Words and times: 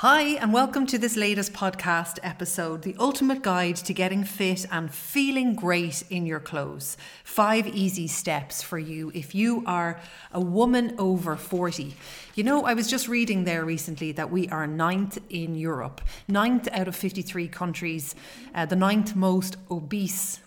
Hi, 0.00 0.22
and 0.38 0.50
welcome 0.50 0.86
to 0.86 0.96
this 0.96 1.14
latest 1.14 1.52
podcast 1.52 2.18
episode 2.22 2.80
the 2.80 2.96
ultimate 2.98 3.42
guide 3.42 3.76
to 3.76 3.92
getting 3.92 4.24
fit 4.24 4.64
and 4.72 4.90
feeling 4.90 5.54
great 5.54 6.04
in 6.08 6.24
your 6.24 6.40
clothes. 6.40 6.96
Five 7.22 7.66
easy 7.66 8.06
steps 8.06 8.62
for 8.62 8.78
you 8.78 9.12
if 9.14 9.34
you 9.34 9.62
are 9.66 10.00
a 10.32 10.40
woman 10.40 10.94
over 10.96 11.36
40. 11.36 11.94
You 12.34 12.44
know, 12.44 12.64
I 12.64 12.72
was 12.72 12.88
just 12.88 13.08
reading 13.08 13.44
there 13.44 13.62
recently 13.62 14.10
that 14.12 14.30
we 14.30 14.48
are 14.48 14.66
ninth 14.66 15.18
in 15.28 15.54
Europe, 15.54 16.00
ninth 16.26 16.66
out 16.72 16.88
of 16.88 16.96
53 16.96 17.48
countries, 17.48 18.14
uh, 18.54 18.64
the 18.64 18.76
ninth 18.76 19.14
most 19.14 19.58
obese 19.70 20.40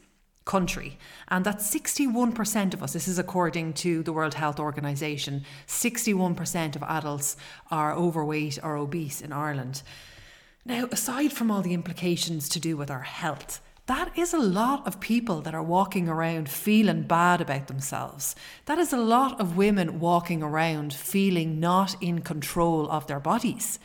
country. 0.46 0.98
And 1.28 1.46
that 1.46 1.60
61% 1.60 2.73
of 2.73 2.84
us, 2.84 2.93
this 2.93 3.07
is 3.07 3.20
according 3.20 3.73
to 3.73 4.04
the 4.04 4.14
World 4.14 4.34
Health 4.34 4.60
Organization, 4.60 5.46
61% 5.68 6.75
of 6.75 6.84
adults 6.84 7.38
are 7.71 7.93
overweight 7.93 8.60
or 8.61 8.75
obese 8.75 9.21
in 9.21 9.32
Ireland. 9.32 9.84
Now, 10.66 10.88
aside 10.92 11.34
from 11.34 11.51
all 11.51 11.61
the 11.61 11.74
implications 11.74 12.48
to 12.50 12.60
do 12.60 12.78
with 12.78 12.89
our 12.89 13.01
health, 13.01 13.61
that 13.87 14.18
is 14.18 14.34
a 14.34 14.39
lot 14.39 14.87
of 14.87 15.01
people 15.01 15.42
that 15.42 15.54
are 15.54 15.64
walking 15.64 16.07
around 16.07 16.48
feeling 16.48 17.01
bad 17.01 17.42
about 17.42 17.68
themselves. 17.68 18.34
That 18.65 18.79
is 18.79 18.93
a 18.93 18.98
lot 18.98 19.42
of 19.42 19.57
women 19.57 20.00
walking 20.00 20.42
around 20.42 20.93
feeling 20.93 21.60
not 21.60 22.01
in 22.01 22.21
control 22.21 22.89
of 22.89 23.07
their 23.07 23.20
bodies 23.20 23.79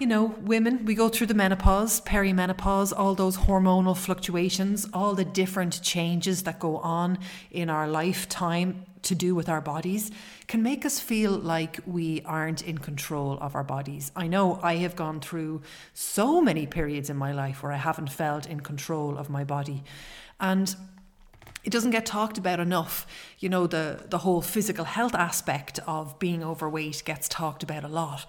you 0.00 0.06
know, 0.06 0.34
women, 0.40 0.86
we 0.86 0.94
go 0.94 1.10
through 1.10 1.26
the 1.26 1.34
menopause, 1.34 2.00
perimenopause, 2.00 2.90
all 2.96 3.14
those 3.14 3.36
hormonal 3.36 3.94
fluctuations, 3.94 4.88
all 4.94 5.14
the 5.14 5.26
different 5.26 5.82
changes 5.82 6.44
that 6.44 6.58
go 6.58 6.78
on 6.78 7.18
in 7.50 7.68
our 7.68 7.86
lifetime 7.86 8.86
to 9.02 9.14
do 9.14 9.34
with 9.34 9.50
our 9.50 9.60
bodies 9.60 10.10
can 10.48 10.62
make 10.62 10.86
us 10.86 10.98
feel 10.98 11.32
like 11.32 11.80
we 11.86 12.22
aren't 12.22 12.62
in 12.62 12.78
control 12.78 13.38
of 13.42 13.54
our 13.54 13.62
bodies. 13.62 14.10
I 14.16 14.26
know 14.26 14.58
I 14.62 14.76
have 14.76 14.96
gone 14.96 15.20
through 15.20 15.60
so 15.92 16.40
many 16.40 16.66
periods 16.66 17.10
in 17.10 17.18
my 17.18 17.32
life 17.32 17.62
where 17.62 17.72
I 17.72 17.76
haven't 17.76 18.10
felt 18.10 18.46
in 18.46 18.60
control 18.60 19.18
of 19.18 19.28
my 19.28 19.44
body. 19.44 19.84
And 20.40 20.74
it 21.62 21.70
doesn't 21.70 21.90
get 21.90 22.06
talked 22.06 22.38
about 22.38 22.58
enough. 22.58 23.06
You 23.38 23.50
know, 23.50 23.66
the, 23.66 24.06
the 24.08 24.18
whole 24.18 24.40
physical 24.40 24.86
health 24.86 25.14
aspect 25.14 25.78
of 25.86 26.18
being 26.18 26.42
overweight 26.42 27.02
gets 27.04 27.28
talked 27.28 27.62
about 27.62 27.84
a 27.84 27.88
lot. 27.88 28.24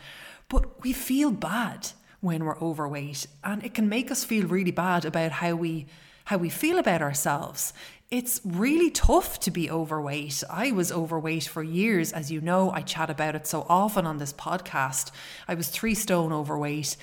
But 0.52 0.83
we 0.83 0.91
feel 0.91 1.31
bad 1.31 1.91
when 2.19 2.44
we're 2.44 2.59
overweight 2.59 3.25
and 3.41 3.63
it 3.63 3.73
can 3.73 3.88
make 3.88 4.11
us 4.11 4.25
feel 4.25 4.45
really 4.47 4.71
bad 4.71 5.05
about 5.05 5.31
how 5.31 5.55
we 5.55 5.85
how 6.25 6.38
we 6.38 6.49
feel 6.49 6.77
about 6.77 7.02
ourselves. 7.02 7.73
It's 8.11 8.41
really 8.44 8.91
tough 8.91 9.39
to 9.39 9.52
be 9.52 9.72
overweight. 9.72 10.44
I 10.49 10.72
was 10.73 10.91
overweight 10.91 11.45
for 11.45 11.63
years, 11.63 12.11
as 12.11 12.29
you 12.29 12.41
know. 12.41 12.69
I 12.72 12.81
chat 12.81 13.09
about 13.09 13.35
it 13.35 13.47
so 13.47 13.66
often 13.69 14.05
on 14.05 14.17
this 14.17 14.33
podcast. 14.33 15.11
I 15.47 15.55
was 15.55 15.69
three 15.69 15.95
stone 15.95 16.33
overweight. 16.33 16.97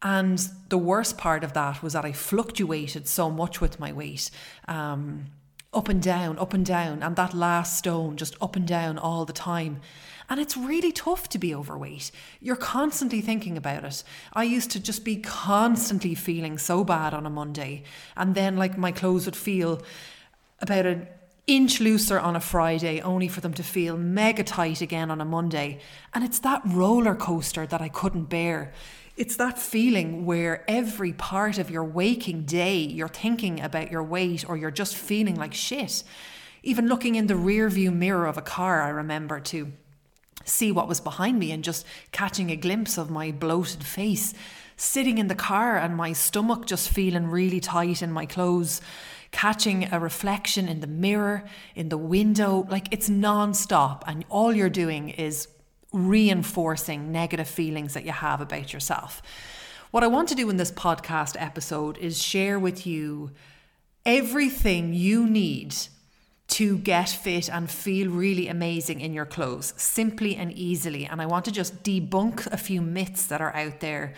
And 0.00 0.38
the 0.68 0.78
worst 0.78 1.18
part 1.18 1.42
of 1.42 1.54
that 1.54 1.82
was 1.82 1.94
that 1.94 2.04
I 2.04 2.12
fluctuated 2.12 3.08
so 3.08 3.30
much 3.30 3.60
with 3.60 3.80
my 3.80 3.92
weight. 3.92 4.30
Um, 4.68 5.26
up 5.74 5.88
and 5.88 6.00
down, 6.00 6.38
up 6.38 6.54
and 6.54 6.64
down, 6.64 7.02
and 7.02 7.16
that 7.16 7.34
last 7.34 7.76
stone 7.76 8.16
just 8.16 8.36
up 8.40 8.54
and 8.54 8.66
down 8.66 8.96
all 8.96 9.24
the 9.24 9.32
time. 9.32 9.80
And 10.28 10.40
it's 10.40 10.56
really 10.56 10.92
tough 10.92 11.28
to 11.30 11.38
be 11.38 11.54
overweight. 11.54 12.10
You're 12.40 12.56
constantly 12.56 13.20
thinking 13.20 13.56
about 13.56 13.84
it. 13.84 14.02
I 14.32 14.42
used 14.42 14.70
to 14.72 14.80
just 14.80 15.04
be 15.04 15.16
constantly 15.16 16.14
feeling 16.14 16.58
so 16.58 16.84
bad 16.84 17.14
on 17.14 17.26
a 17.26 17.30
Monday. 17.30 17.84
And 18.16 18.34
then, 18.34 18.56
like, 18.56 18.76
my 18.76 18.92
clothes 18.92 19.26
would 19.26 19.36
feel 19.36 19.82
about 20.60 20.86
an 20.86 21.06
inch 21.46 21.80
looser 21.80 22.18
on 22.18 22.34
a 22.34 22.40
Friday, 22.40 23.00
only 23.00 23.28
for 23.28 23.40
them 23.40 23.54
to 23.54 23.62
feel 23.62 23.96
mega 23.96 24.42
tight 24.42 24.80
again 24.80 25.10
on 25.10 25.20
a 25.20 25.24
Monday. 25.24 25.78
And 26.12 26.24
it's 26.24 26.40
that 26.40 26.62
roller 26.64 27.14
coaster 27.14 27.66
that 27.66 27.80
I 27.80 27.88
couldn't 27.88 28.24
bear. 28.24 28.72
It's 29.16 29.36
that 29.36 29.58
feeling 29.58 30.26
where 30.26 30.64
every 30.68 31.12
part 31.12 31.58
of 31.58 31.70
your 31.70 31.84
waking 31.84 32.42
day 32.44 32.78
you're 32.78 33.08
thinking 33.08 33.60
about 33.60 33.90
your 33.90 34.02
weight 34.02 34.46
or 34.48 34.56
you're 34.56 34.70
just 34.70 34.96
feeling 34.96 35.36
like 35.36 35.54
shit. 35.54 36.02
Even 36.62 36.88
looking 36.88 37.14
in 37.14 37.28
the 37.28 37.36
rear 37.36 37.70
view 37.70 37.92
mirror 37.92 38.26
of 38.26 38.36
a 38.36 38.42
car, 38.42 38.82
I 38.82 38.88
remember 38.88 39.38
to 39.40 39.72
see 40.46 40.72
what 40.72 40.88
was 40.88 41.00
behind 41.00 41.38
me 41.38 41.52
and 41.52 41.62
just 41.62 41.84
catching 42.12 42.50
a 42.50 42.56
glimpse 42.56 42.96
of 42.96 43.10
my 43.10 43.30
bloated 43.30 43.84
face. 43.84 44.32
Sitting 44.78 45.18
in 45.18 45.28
the 45.28 45.34
car 45.34 45.76
and 45.76 45.96
my 45.96 46.12
stomach 46.12 46.66
just 46.66 46.88
feeling 46.88 47.26
really 47.26 47.60
tight 47.60 48.02
in 48.02 48.10
my 48.10 48.24
clothes 48.26 48.80
catching 49.36 49.92
a 49.92 50.00
reflection 50.00 50.66
in 50.66 50.80
the 50.80 50.86
mirror, 50.86 51.44
in 51.74 51.90
the 51.90 51.98
window. 51.98 52.66
Like 52.70 52.88
it's 52.90 53.08
non-stop, 53.08 54.04
and 54.06 54.24
all 54.30 54.54
you're 54.54 54.70
doing 54.70 55.10
is 55.10 55.48
reinforcing 55.92 57.12
negative 57.12 57.48
feelings 57.48 57.94
that 57.94 58.04
you 58.04 58.12
have 58.12 58.40
about 58.40 58.72
yourself. 58.72 59.22
What 59.90 60.02
I 60.02 60.08
want 60.08 60.28
to 60.30 60.34
do 60.34 60.50
in 60.50 60.56
this 60.56 60.72
podcast 60.72 61.36
episode 61.38 61.98
is 61.98 62.22
share 62.22 62.58
with 62.58 62.86
you 62.86 63.30
everything 64.04 64.92
you 64.92 65.26
need 65.26 65.74
to 66.48 66.78
get 66.78 67.08
fit 67.08 67.48
and 67.50 67.70
feel 67.70 68.10
really 68.10 68.48
amazing 68.48 69.00
in 69.00 69.12
your 69.12 69.26
clothes 69.26 69.74
simply 69.76 70.36
and 70.36 70.52
easily. 70.52 71.04
And 71.04 71.20
I 71.20 71.26
want 71.26 71.44
to 71.46 71.52
just 71.52 71.82
debunk 71.82 72.46
a 72.46 72.56
few 72.56 72.80
myths 72.80 73.26
that 73.26 73.40
are 73.40 73.54
out 73.54 73.80
there. 73.80 74.14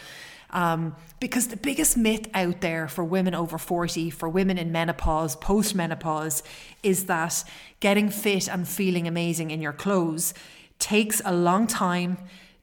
Um, 0.50 0.96
because 1.20 1.48
the 1.48 1.56
biggest 1.56 1.96
myth 1.96 2.28
out 2.32 2.60
there 2.60 2.88
for 2.88 3.04
women 3.04 3.34
over 3.34 3.58
40, 3.58 4.10
for 4.10 4.28
women 4.28 4.56
in 4.56 4.72
menopause, 4.72 5.36
post 5.36 5.74
menopause, 5.74 6.42
is 6.82 7.06
that 7.06 7.44
getting 7.80 8.08
fit 8.08 8.48
and 8.48 8.66
feeling 8.66 9.06
amazing 9.06 9.50
in 9.50 9.60
your 9.60 9.72
clothes 9.72 10.32
takes 10.78 11.20
a 11.24 11.34
long 11.34 11.66
time, 11.66 12.18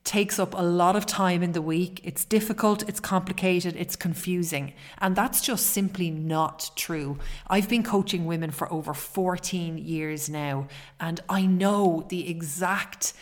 takes 0.06 0.38
up 0.38 0.54
a 0.54 0.62
lot 0.62 0.96
of 0.96 1.06
time 1.06 1.42
in 1.42 1.52
the 1.52 1.62
week. 1.62 2.00
It's 2.04 2.24
difficult, 2.24 2.88
it's 2.88 3.00
complicated, 3.00 3.76
it's 3.76 3.96
confusing. 3.96 4.74
And 5.00 5.16
that's 5.16 5.42
just 5.42 5.66
simply 5.66 6.12
not 6.12 6.70
true. 6.76 7.18
I've 7.48 7.68
been 7.68 7.84
coaching 7.84 8.26
women 8.26 8.52
for 8.52 8.72
over 8.72 8.94
14 8.94 9.80
years 9.80 10.30
now, 10.30 10.68
and 11.00 11.20
I 11.28 11.48
know 11.48 12.06
the 12.08 12.30
exact 12.30 13.14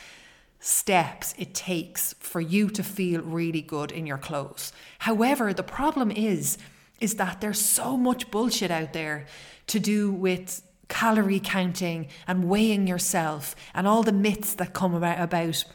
steps 0.59 1.33
it 1.37 1.53
takes 1.53 2.13
for 2.19 2.41
you 2.41 2.69
to 2.69 2.83
feel 2.83 3.21
really 3.21 3.61
good 3.61 3.91
in 3.91 4.05
your 4.05 4.17
clothes. 4.17 4.73
However, 4.99 5.53
the 5.53 5.63
problem 5.63 6.11
is 6.11 6.57
is 7.01 7.15
that 7.15 7.41
there's 7.41 7.59
so 7.59 7.97
much 7.97 8.31
bullshit 8.31 8.71
out 8.71 8.93
there 8.93 9.25
to 9.67 9.77
do 9.79 10.09
with 10.11 10.61
calorie 10.87 11.39
counting 11.39 12.07
and 12.27 12.47
weighing 12.47 12.87
yourself 12.87 13.55
and 13.73 13.87
all 13.87 14.03
the 14.03 14.11
myths 14.11 14.53
that 14.53 14.73
come 14.73 14.93
about, 14.93 15.19
about 15.19 15.65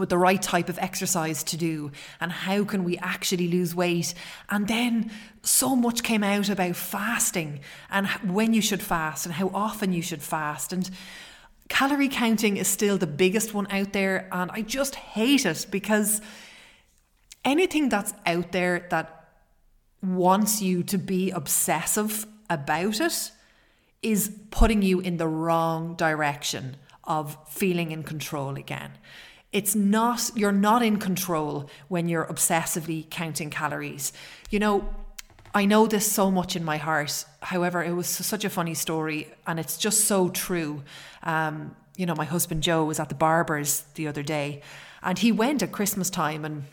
with 0.00 0.08
the 0.08 0.18
right 0.18 0.42
type 0.42 0.68
of 0.68 0.78
exercise 0.78 1.44
to 1.44 1.56
do 1.56 1.92
and 2.20 2.32
how 2.32 2.64
can 2.64 2.82
we 2.82 2.98
actually 2.98 3.46
lose 3.46 3.74
weight 3.74 4.14
and 4.48 4.66
then 4.66 5.10
so 5.42 5.76
much 5.76 6.02
came 6.02 6.24
out 6.24 6.48
about 6.48 6.74
fasting 6.74 7.60
and 7.90 8.08
when 8.24 8.52
you 8.52 8.60
should 8.60 8.82
fast 8.82 9.26
and 9.26 9.34
how 9.34 9.48
often 9.54 9.92
you 9.92 10.02
should 10.02 10.22
fast 10.22 10.72
and 10.72 10.90
calorie 11.68 12.08
counting 12.08 12.56
is 12.56 12.66
still 12.66 12.98
the 12.98 13.06
biggest 13.06 13.54
one 13.54 13.66
out 13.70 13.92
there 13.92 14.28
and 14.32 14.50
I 14.50 14.62
just 14.62 14.96
hate 14.96 15.46
it 15.46 15.66
because 15.70 16.20
anything 17.44 17.88
that's 17.88 18.12
out 18.26 18.52
there 18.52 18.86
that 18.90 19.28
wants 20.02 20.62
you 20.62 20.82
to 20.82 20.98
be 20.98 21.30
obsessive 21.30 22.26
about 22.48 23.00
it 23.00 23.30
is 24.02 24.34
putting 24.50 24.82
you 24.82 25.00
in 25.00 25.18
the 25.18 25.28
wrong 25.28 25.94
direction 25.94 26.76
of 27.04 27.36
feeling 27.48 27.90
in 27.90 28.02
control 28.02 28.56
again. 28.56 28.92
It's 29.52 29.74
not, 29.74 30.30
you're 30.34 30.52
not 30.52 30.82
in 30.82 30.98
control 30.98 31.68
when 31.88 32.08
you're 32.08 32.26
obsessively 32.26 33.08
counting 33.10 33.50
calories. 33.50 34.12
You 34.50 34.60
know, 34.60 34.88
I 35.52 35.64
know 35.64 35.86
this 35.86 36.10
so 36.10 36.30
much 36.30 36.54
in 36.54 36.64
my 36.64 36.76
heart. 36.76 37.24
However, 37.40 37.82
it 37.82 37.92
was 37.92 38.06
such 38.06 38.44
a 38.44 38.50
funny 38.50 38.74
story 38.74 39.32
and 39.46 39.58
it's 39.58 39.76
just 39.76 40.04
so 40.04 40.28
true. 40.28 40.82
Um, 41.24 41.74
you 41.96 42.06
know, 42.06 42.14
my 42.14 42.24
husband 42.24 42.62
Joe 42.62 42.84
was 42.84 43.00
at 43.00 43.08
the 43.08 43.16
barber's 43.16 43.82
the 43.94 44.06
other 44.06 44.22
day 44.22 44.62
and 45.02 45.18
he 45.18 45.32
went 45.32 45.62
at 45.62 45.72
Christmas 45.72 46.10
time 46.10 46.44
and 46.44 46.64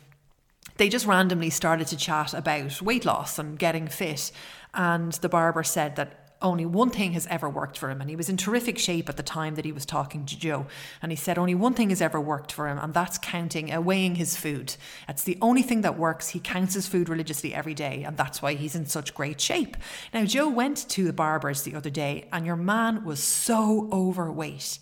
they 0.77 0.89
just 0.89 1.07
randomly 1.07 1.50
started 1.50 1.88
to 1.88 1.97
chat 1.97 2.35
about 2.35 2.81
weight 2.81 3.06
loss 3.06 3.39
and 3.39 3.57
getting 3.57 3.88
fit. 3.88 4.31
And 4.75 5.13
the 5.13 5.30
barber 5.30 5.63
said 5.63 5.95
that 5.95 6.26
only 6.42 6.66
one 6.66 6.89
thing 6.89 7.13
has 7.13 7.25
ever 7.28 7.50
worked 7.50 7.78
for 7.78 7.89
him. 7.89 8.00
And 8.00 8.10
he 8.10 8.16
was 8.16 8.30
in 8.30 8.38
terrific 8.38 8.78
shape 8.78 9.10
at 9.10 9.18
the 9.18 9.24
time 9.24 9.56
that 9.56 9.66
he 9.66 9.72
was 9.72 9.86
talking 9.86 10.25
to 10.25 10.38
Joe. 10.38 10.68
And 11.01 11.12
he 11.12 11.16
said 11.16 11.38
only 11.38 11.56
one 11.56 11.74
thing 11.74 11.89
has 11.89 12.01
ever 12.01 12.22
worked 12.22 12.51
for 12.51 12.68
him, 12.68 12.78
and 12.78 12.94
that's 12.94 13.18
counting, 13.18 13.74
uh, 13.74 13.81
weighing 13.81 14.16
his 14.16 14.36
food. 14.36 14.75
That's 15.07 15.24
the 15.24 15.38
only 15.42 15.63
thing 15.63 15.81
that 15.81 15.98
works. 15.98 16.30
He 16.30 16.39
counts 16.39 16.75
his 16.75 16.88
food 16.88 17.10
religiously 17.10 17.54
every 17.54 17.74
day, 17.74 18.04
and 18.04 18.18
that's 18.18 18.42
why 18.42 18.54
he's 18.54 18.75
in 18.75 18.86
such 18.86 19.16
great 19.16 19.42
shape. 19.42 19.78
Now, 20.13 20.25
Joe 20.25 20.48
went 20.48 20.88
to 20.89 21.04
the 21.04 21.13
barber's 21.13 21.63
the 21.63 21.75
other 21.75 21.89
day, 21.89 22.28
and 22.31 22.45
your 22.45 22.56
man 22.56 23.04
was 23.04 23.22
so 23.22 23.90
overweight. 23.92 24.80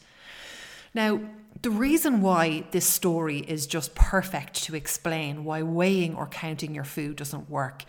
Now, 0.93 1.21
the 1.61 1.69
reason 1.71 2.21
why 2.21 2.65
this 2.71 2.85
story 2.85 3.39
is 3.39 3.65
just 3.65 3.95
perfect 3.95 4.63
to 4.65 4.75
explain 4.75 5.45
why 5.45 5.63
weighing 5.63 6.15
or 6.15 6.27
counting 6.27 6.75
your 6.75 6.83
food 6.83 7.15
doesn't 7.15 7.49
work 7.49 7.85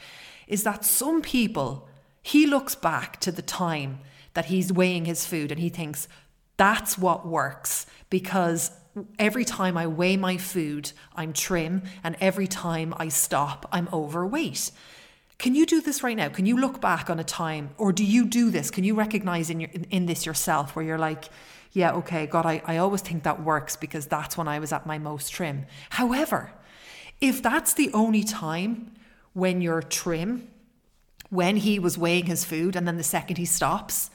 is 0.47 0.63
that 0.63 0.85
some 0.85 1.21
people 1.21 1.89
he 2.27 2.45
looks 2.45 2.75
back 2.75 3.21
to 3.21 3.31
the 3.31 3.41
time 3.41 4.01
that 4.35 4.47
he's 4.47 4.73
weighing 4.73 5.05
his 5.05 5.25
food 5.25 5.53
and 5.53 5.61
he 5.61 5.69
thinks, 5.69 6.09
that's 6.57 6.99
what 6.99 7.25
works 7.25 7.87
because 8.11 8.73
every 9.17 9.45
time 9.45 9.79
I 9.79 9.87
weigh 9.87 10.17
my 10.17 10.37
food, 10.37 10.91
I'm 11.15 11.33
trim, 11.33 11.85
and 12.03 12.17
every 12.21 12.49
time 12.49 12.93
I 12.97 13.11
stop, 13.11 13.69
I'm 13.71 13.89
overweight. 13.93 14.73
Can 15.39 15.55
you 15.55 15.67
do 15.67 15.81
this 15.81 16.03
right 16.03 16.17
now? 16.17 16.29
Can 16.29 16.47
you 16.47 16.57
look 16.59 16.81
back 16.81 17.11
on 17.11 17.21
a 17.21 17.25
time, 17.25 17.71
or 17.79 17.93
do 17.93 18.03
you 18.03 18.25
do 18.27 18.51
this? 18.51 18.73
Can 18.73 18.83
you 18.83 18.97
recognize 18.97 19.49
in, 19.49 19.61
your, 19.61 19.71
in, 19.71 19.85
in 19.85 20.07
this 20.07 20.27
yourself 20.27 20.75
where 20.75 20.85
you're 20.85 20.99
like, 20.99 21.27
yeah, 21.75 21.93
okay, 21.93 22.27
God, 22.27 22.45
I, 22.45 22.61
I 22.67 22.79
always 22.79 23.03
think 23.03 23.23
that 23.23 23.45
works 23.45 23.77
because 23.77 24.07
that's 24.07 24.37
when 24.37 24.49
I 24.49 24.59
was 24.59 24.73
at 24.73 24.85
my 24.85 24.99
most 24.99 25.31
trim. 25.31 25.67
However, 25.91 26.51
if 27.21 27.41
that's 27.41 27.73
the 27.73 27.93
only 27.93 28.25
time 28.25 28.91
when 29.33 29.61
you're 29.61 29.83
trim, 29.83 30.49
when 31.31 31.57
he 31.57 31.79
was 31.79 31.99
weighing 31.99 32.27
his 32.27 32.45
food, 32.45 32.77
and 32.77 32.87
then 32.87 32.97
the 32.97 33.03
second 33.03 33.37
he 33.37 33.45
stops, 33.45 34.11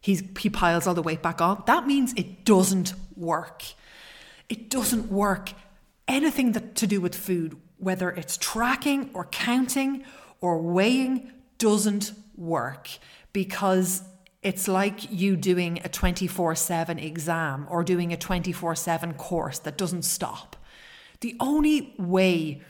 he's, 0.00 0.22
he 0.38 0.50
piles 0.50 0.86
all 0.86 0.94
the 0.94 1.02
weight 1.02 1.22
back 1.22 1.40
on, 1.40 1.62
that 1.66 1.86
means 1.86 2.12
it 2.14 2.44
doesn't 2.44 2.94
work. 3.16 3.62
It 4.48 4.70
doesn't 4.70 5.10
work. 5.10 5.52
Anything 6.06 6.52
that, 6.52 6.74
to 6.76 6.86
do 6.86 7.00
with 7.00 7.14
food, 7.14 7.56
whether 7.78 8.10
it's 8.10 8.36
tracking 8.36 9.10
or 9.14 9.24
counting 9.26 10.04
or 10.40 10.60
weighing, 10.60 11.32
doesn't 11.58 12.12
work 12.36 12.88
because 13.32 14.02
it's 14.42 14.68
like 14.68 15.10
you 15.10 15.36
doing 15.36 15.80
a 15.84 15.88
24 15.88 16.54
7 16.54 16.98
exam 16.98 17.66
or 17.70 17.82
doing 17.82 18.12
a 18.12 18.16
24 18.16 18.74
7 18.74 19.14
course 19.14 19.58
that 19.60 19.78
doesn't 19.78 20.02
stop. 20.02 20.56
The 21.20 21.36
only 21.40 21.94
way 21.98 22.60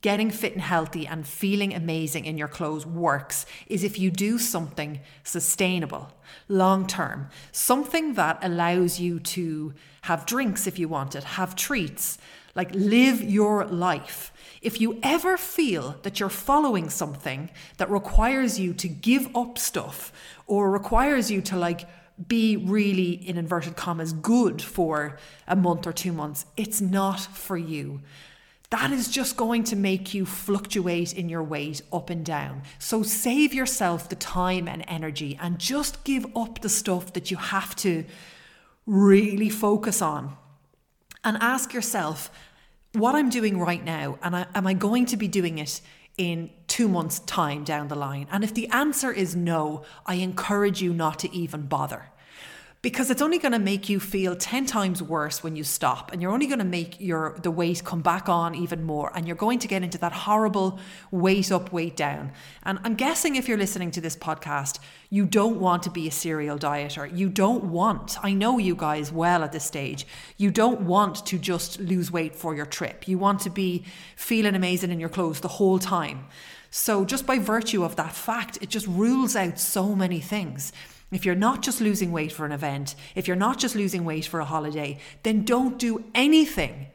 getting 0.00 0.30
fit 0.30 0.52
and 0.52 0.62
healthy 0.62 1.06
and 1.06 1.26
feeling 1.26 1.74
amazing 1.74 2.24
in 2.24 2.38
your 2.38 2.48
clothes 2.48 2.86
works 2.86 3.46
is 3.66 3.82
if 3.82 3.98
you 3.98 4.10
do 4.10 4.38
something 4.38 5.00
sustainable, 5.24 6.12
long 6.48 6.86
term, 6.86 7.28
something 7.50 8.14
that 8.14 8.38
allows 8.42 9.00
you 9.00 9.18
to 9.18 9.74
have 10.02 10.24
drinks 10.24 10.66
if 10.66 10.78
you 10.78 10.88
want 10.88 11.16
it, 11.16 11.24
have 11.24 11.56
treats, 11.56 12.18
like 12.54 12.72
live 12.74 13.22
your 13.22 13.64
life. 13.66 14.32
If 14.62 14.80
you 14.80 14.98
ever 15.02 15.36
feel 15.36 15.96
that 16.02 16.20
you're 16.20 16.28
following 16.28 16.90
something 16.90 17.50
that 17.76 17.90
requires 17.90 18.58
you 18.58 18.74
to 18.74 18.88
give 18.88 19.34
up 19.36 19.58
stuff 19.58 20.12
or 20.46 20.70
requires 20.70 21.30
you 21.30 21.40
to 21.42 21.56
like 21.56 21.88
be 22.26 22.56
really, 22.56 23.12
in 23.12 23.38
inverted 23.38 23.76
commas, 23.76 24.12
good 24.12 24.60
for 24.60 25.18
a 25.46 25.54
month 25.54 25.86
or 25.86 25.92
two 25.92 26.12
months, 26.12 26.46
it's 26.56 26.80
not 26.80 27.20
for 27.20 27.56
you. 27.56 28.00
That 28.70 28.92
is 28.92 29.08
just 29.08 29.36
going 29.36 29.64
to 29.64 29.76
make 29.76 30.12
you 30.12 30.26
fluctuate 30.26 31.14
in 31.14 31.30
your 31.30 31.42
weight 31.42 31.80
up 31.90 32.10
and 32.10 32.24
down. 32.24 32.62
So 32.78 33.02
save 33.02 33.54
yourself 33.54 34.08
the 34.08 34.16
time 34.16 34.68
and 34.68 34.84
energy 34.86 35.38
and 35.40 35.58
just 35.58 36.04
give 36.04 36.26
up 36.36 36.60
the 36.60 36.68
stuff 36.68 37.14
that 37.14 37.30
you 37.30 37.38
have 37.38 37.74
to 37.76 38.04
really 38.84 39.48
focus 39.48 40.02
on. 40.02 40.36
And 41.24 41.36
ask 41.40 41.72
yourself, 41.72 42.30
what 42.92 43.14
I'm 43.14 43.28
doing 43.28 43.58
right 43.58 43.84
now, 43.84 44.18
and 44.22 44.36
I, 44.36 44.46
am 44.54 44.66
I 44.66 44.74
going 44.74 45.06
to 45.06 45.16
be 45.16 45.28
doing 45.28 45.58
it 45.58 45.80
in 46.16 46.50
two 46.66 46.88
months' 46.88 47.20
time 47.20 47.64
down 47.64 47.88
the 47.88 47.96
line? 47.96 48.26
And 48.30 48.44
if 48.44 48.54
the 48.54 48.68
answer 48.68 49.12
is 49.12 49.34
no, 49.34 49.82
I 50.06 50.14
encourage 50.14 50.80
you 50.80 50.92
not 50.92 51.18
to 51.20 51.34
even 51.34 51.66
bother 51.66 52.10
because 52.80 53.10
it's 53.10 53.20
only 53.20 53.38
going 53.38 53.52
to 53.52 53.58
make 53.58 53.88
you 53.88 53.98
feel 53.98 54.36
10 54.36 54.64
times 54.66 55.02
worse 55.02 55.42
when 55.42 55.56
you 55.56 55.64
stop 55.64 56.12
and 56.12 56.22
you're 56.22 56.30
only 56.30 56.46
going 56.46 56.60
to 56.60 56.64
make 56.64 57.00
your 57.00 57.36
the 57.42 57.50
weight 57.50 57.82
come 57.84 58.02
back 58.02 58.28
on 58.28 58.54
even 58.54 58.84
more 58.84 59.10
and 59.16 59.26
you're 59.26 59.36
going 59.36 59.58
to 59.58 59.66
get 59.66 59.82
into 59.82 59.98
that 59.98 60.12
horrible 60.12 60.78
weight 61.10 61.50
up 61.50 61.72
weight 61.72 61.96
down. 61.96 62.30
And 62.62 62.78
i'm 62.84 62.94
guessing 62.94 63.34
if 63.34 63.48
you're 63.48 63.58
listening 63.58 63.90
to 63.92 64.00
this 64.00 64.16
podcast 64.16 64.78
you 65.10 65.24
don't 65.24 65.58
want 65.58 65.82
to 65.84 65.90
be 65.90 66.06
a 66.06 66.10
serial 66.10 66.58
dieter. 66.58 67.16
You 67.16 67.28
don't 67.28 67.64
want 67.64 68.16
i 68.22 68.32
know 68.32 68.58
you 68.58 68.76
guys 68.76 69.10
well 69.10 69.42
at 69.42 69.52
this 69.52 69.64
stage 69.64 70.06
you 70.36 70.50
don't 70.52 70.82
want 70.82 71.26
to 71.26 71.38
just 71.38 71.80
lose 71.80 72.12
weight 72.12 72.36
for 72.36 72.54
your 72.54 72.66
trip. 72.66 73.08
You 73.08 73.18
want 73.18 73.40
to 73.40 73.50
be 73.50 73.84
feeling 74.14 74.54
amazing 74.54 74.92
in 74.92 75.00
your 75.00 75.08
clothes 75.08 75.40
the 75.40 75.48
whole 75.48 75.78
time. 75.80 76.26
So 76.70 77.04
just 77.04 77.26
by 77.26 77.38
virtue 77.38 77.82
of 77.82 77.96
that 77.96 78.12
fact 78.14 78.58
it 78.60 78.68
just 78.68 78.86
rules 78.86 79.34
out 79.34 79.58
so 79.58 79.96
many 79.96 80.20
things 80.20 80.72
if 81.10 81.24
you're 81.24 81.34
not 81.34 81.62
just 81.62 81.80
losing 81.80 82.12
weight 82.12 82.32
for 82.32 82.44
an 82.44 82.52
event, 82.52 82.94
if 83.14 83.26
you're 83.26 83.36
not 83.36 83.58
just 83.58 83.74
losing 83.74 84.04
weight 84.04 84.26
for 84.26 84.40
a 84.40 84.44
holiday, 84.44 84.98
then 85.22 85.44
don't 85.44 85.78
do 85.78 86.04
anything 86.14 86.88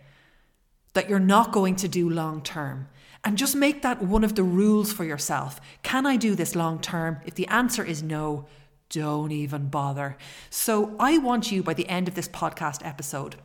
that 0.94 1.10
you're 1.10 1.19
not 1.19 1.51
going 1.51 1.75
to 1.77 1.88
do 1.88 2.10
long 2.10 2.42
term. 2.42 2.88
And 3.24 3.38
just 3.38 3.56
make 3.56 3.81
that 3.81 4.01
one 4.01 4.24
of 4.24 4.36
the 4.36 4.44
rules 4.44 4.92
for 4.92 5.06
yourself. 5.06 5.60
Can 5.81 6.06
I 6.06 6.18
do 6.18 6.36
this 6.36 6.56
long 6.56 6.80
term? 6.80 7.19
If 7.25 7.36
the 7.36 7.48
answer 7.48 7.83
is 7.83 8.04
no, 8.04 8.45
don't 8.89 9.31
even 9.31 9.69
bother. 9.69 10.18
So 10.50 10.95
I 11.00 11.18
want 11.18 11.51
you 11.51 11.63
by 11.63 11.74
the 11.74 11.88
end 11.89 12.07
of 12.07 12.16
this 12.16 12.27
podcast 12.27 12.86
episode 12.86 13.38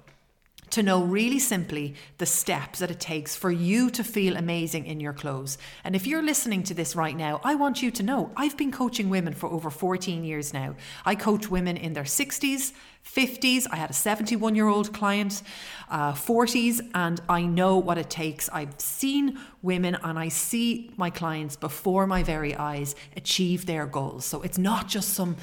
to 0.71 0.83
know 0.83 1.03
really 1.03 1.39
simply 1.39 1.95
the 2.19 2.27
steps 2.27 2.79
that 2.79 2.91
it 2.91 3.01
takes 3.01 3.35
for 3.35 3.51
you 3.51 3.91
to 3.91 4.05
feel 4.05 4.37
amazing 4.37 4.87
in 4.87 5.01
your 5.01 5.13
clothes. 5.13 5.59
And 5.85 5.97
if 5.97 6.07
you're 6.07 6.23
listening 6.23 6.63
to 6.65 6.75
this 6.75 6.95
right 6.95 7.17
now, 7.17 7.41
I 7.45 7.55
want 7.55 7.83
you 7.83 7.91
to 7.91 8.03
know 8.03 8.33
I've 8.37 8.57
been 8.57 8.73
coaching 8.73 9.09
women 9.09 9.33
for 9.35 9.49
over 9.49 9.71
14 9.71 10.25
years 10.25 10.53
now. 10.53 10.77
I 11.05 11.15
coach 11.15 11.49
women 11.49 11.77
in 11.77 11.93
their 11.93 12.05
60s, 12.05 12.73
50s. 13.05 13.67
I 13.71 13.77
had 13.77 13.91
a 13.91 13.95
71 13.95 14.55
year 14.55 14.69
old 14.69 14.93
client, 14.93 15.43
uh, 15.91 16.13
40s, 16.13 16.81
and 16.95 17.21
I 17.29 17.43
know 17.43 17.79
what 17.79 17.99
it 17.99 18.11
takes. 18.11 18.49
I've 18.51 18.79
seen 18.79 19.39
women 19.61 19.97
and 20.03 20.19
I 20.19 20.29
see 20.29 20.91
my 20.97 21.11
clients 21.11 21.57
before 21.57 22.07
my 22.07 22.23
very 22.23 22.55
eyes 22.55 22.95
achieve 23.17 23.67
their 23.67 23.87
goals. 23.87 24.25
So 24.25 24.43
it's 24.43 24.59
not 24.59 24.89
just 24.89 25.15
some 25.15 25.37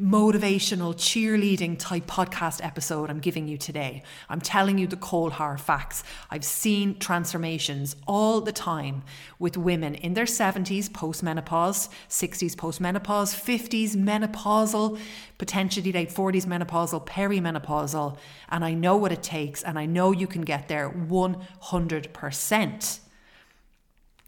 motivational 0.00 0.94
cheerleading 0.94 1.78
type 1.78 2.06
podcast 2.06 2.64
episode 2.64 3.08
I'm 3.08 3.20
giving 3.20 3.48
you 3.48 3.56
today. 3.56 4.02
I'm 4.28 4.40
telling 4.40 4.78
you 4.78 4.86
the 4.86 4.96
cold 4.96 5.32
hard 5.32 5.60
facts. 5.60 6.04
I've 6.30 6.44
seen 6.44 6.98
transformations 6.98 7.96
all 8.06 8.40
the 8.40 8.52
time 8.52 9.02
with 9.38 9.56
women 9.56 9.94
in 9.94 10.14
their 10.14 10.26
70s 10.26 10.92
post 10.92 11.22
menopause, 11.22 11.88
60s 12.08 12.56
post 12.56 12.80
menopause, 12.80 13.34
50s 13.34 13.96
menopausal, 13.96 14.98
potentially 15.38 15.92
late 15.92 16.10
40s 16.10 16.46
menopausal, 16.46 17.06
perimenopausal. 17.06 18.18
And 18.50 18.64
I 18.64 18.74
know 18.74 18.96
what 18.96 19.12
it 19.12 19.22
takes 19.22 19.62
and 19.62 19.78
I 19.78 19.86
know 19.86 20.12
you 20.12 20.26
can 20.26 20.42
get 20.42 20.68
there 20.68 20.90
100%. 20.90 23.01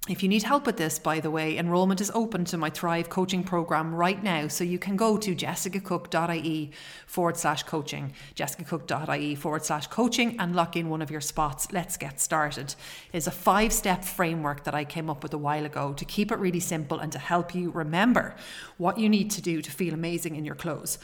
If 0.06 0.22
you 0.22 0.28
need 0.28 0.42
help 0.42 0.66
with 0.66 0.76
this, 0.76 0.98
by 0.98 1.20
the 1.20 1.30
way, 1.30 1.56
enrollment 1.56 2.02
is 2.02 2.10
open 2.14 2.44
to 2.46 2.58
my 2.58 2.68
Thrive 2.68 3.08
coaching 3.08 3.42
program 3.42 3.94
right 3.94 4.22
now. 4.22 4.48
So 4.48 4.62
you 4.62 4.78
can 4.78 4.96
go 4.96 5.16
to 5.16 5.34
jessicacooke.ie 5.34 6.72
forward 7.06 7.38
slash 7.38 7.62
coaching, 7.62 8.12
jessicacooke.ie 8.34 9.34
forward 9.34 9.64
slash 9.64 9.86
coaching, 9.86 10.38
and 10.38 10.54
lock 10.54 10.76
in 10.76 10.90
one 10.90 11.00
of 11.00 11.10
your 11.10 11.22
spots. 11.22 11.72
Let's 11.72 11.96
get 11.96 12.20
started. 12.20 12.74
It's 13.14 13.26
a 13.26 13.30
five 13.30 13.72
step 13.72 14.04
framework 14.04 14.64
that 14.64 14.74
I 14.74 14.84
came 14.84 15.08
up 15.08 15.22
with 15.22 15.32
a 15.32 15.38
while 15.38 15.64
ago 15.64 15.94
to 15.94 16.05
keep 16.05 16.31
it 16.31 16.38
really 16.38 16.60
simple 16.60 16.98
and 16.98 17.10
to 17.12 17.19
help 17.19 17.55
you 17.55 17.70
remember 17.70 18.36
what 18.76 18.98
you 18.98 19.08
need 19.08 19.31
to 19.31 19.40
do 19.40 19.62
to 19.62 19.70
feel 19.70 19.94
amazing 19.94 20.36
in 20.36 20.44
your 20.44 20.55
clothes. 20.55 20.98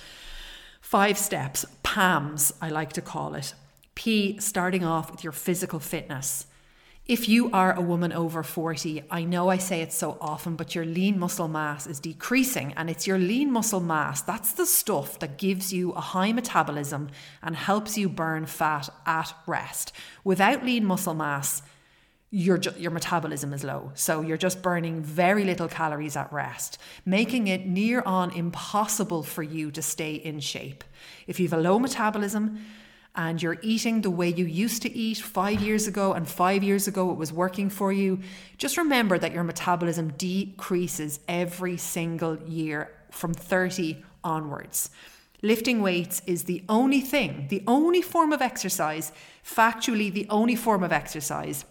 Five 0.82 1.16
steps, 1.16 1.64
PAMS, 1.82 2.52
I 2.60 2.68
like 2.68 2.92
to 2.92 3.00
call 3.00 3.34
it. 3.34 3.54
P, 3.94 4.38
starting 4.40 4.84
off 4.84 5.10
with 5.10 5.25
your 5.25 5.32
physical 5.32 5.80
fitness. 5.80 6.44
If 7.10 7.28
you 7.28 7.50
are 7.50 7.72
a 7.72 7.80
woman 7.80 8.12
over 8.12 8.44
40, 8.44 9.02
I 9.10 9.24
know 9.24 9.48
I 9.48 9.56
say 9.56 9.80
it 9.80 9.92
so 9.92 10.16
often, 10.20 10.54
but 10.54 10.76
your 10.76 10.84
lean 10.84 11.18
muscle 11.18 11.48
mass 11.48 11.88
is 11.88 11.98
decreasing, 11.98 12.72
and 12.76 12.88
it's 12.88 13.04
your 13.04 13.18
lean 13.18 13.50
muscle 13.50 13.80
mass 13.80 14.22
that's 14.22 14.52
the 14.52 14.64
stuff 14.64 15.18
that 15.18 15.36
gives 15.36 15.72
you 15.72 15.90
a 15.90 16.00
high 16.00 16.30
metabolism 16.30 17.10
and 17.42 17.56
helps 17.56 17.98
you 17.98 18.08
burn 18.08 18.46
fat 18.46 18.90
at 19.06 19.34
rest. 19.48 19.90
Without 20.22 20.64
lean 20.64 20.84
muscle 20.84 21.14
mass, 21.14 21.62
your, 22.30 22.60
your 22.78 22.92
metabolism 22.92 23.52
is 23.52 23.64
low. 23.64 23.90
So 23.96 24.20
you're 24.20 24.36
just 24.36 24.62
burning 24.62 25.02
very 25.02 25.42
little 25.42 25.66
calories 25.66 26.14
at 26.14 26.32
rest, 26.32 26.78
making 27.04 27.48
it 27.48 27.66
near 27.66 28.02
on 28.02 28.30
impossible 28.30 29.24
for 29.24 29.42
you 29.42 29.72
to 29.72 29.82
stay 29.82 30.14
in 30.14 30.38
shape. 30.38 30.84
If 31.26 31.40
you 31.40 31.48
have 31.48 31.58
a 31.58 31.60
low 31.60 31.80
metabolism, 31.80 32.60
and 33.14 33.42
you're 33.42 33.58
eating 33.62 34.00
the 34.00 34.10
way 34.10 34.28
you 34.28 34.44
used 34.44 34.82
to 34.82 34.96
eat 34.96 35.18
five 35.18 35.60
years 35.60 35.86
ago, 35.86 36.12
and 36.12 36.28
five 36.28 36.62
years 36.62 36.86
ago 36.86 37.10
it 37.10 37.16
was 37.16 37.32
working 37.32 37.68
for 37.68 37.92
you, 37.92 38.20
just 38.58 38.76
remember 38.76 39.18
that 39.18 39.32
your 39.32 39.44
metabolism 39.44 40.12
decreases 40.16 41.20
every 41.26 41.76
single 41.76 42.38
year 42.42 42.90
from 43.10 43.34
30 43.34 44.04
onwards. 44.22 44.90
Lifting 45.42 45.80
weights 45.80 46.22
is 46.26 46.44
the 46.44 46.62
only 46.68 47.00
thing, 47.00 47.46
the 47.48 47.62
only 47.66 48.02
form 48.02 48.32
of 48.32 48.42
exercise, 48.42 49.10
factually, 49.44 50.12
the 50.12 50.26
only 50.28 50.54
form 50.54 50.84
of 50.84 50.92
exercise 50.92 51.64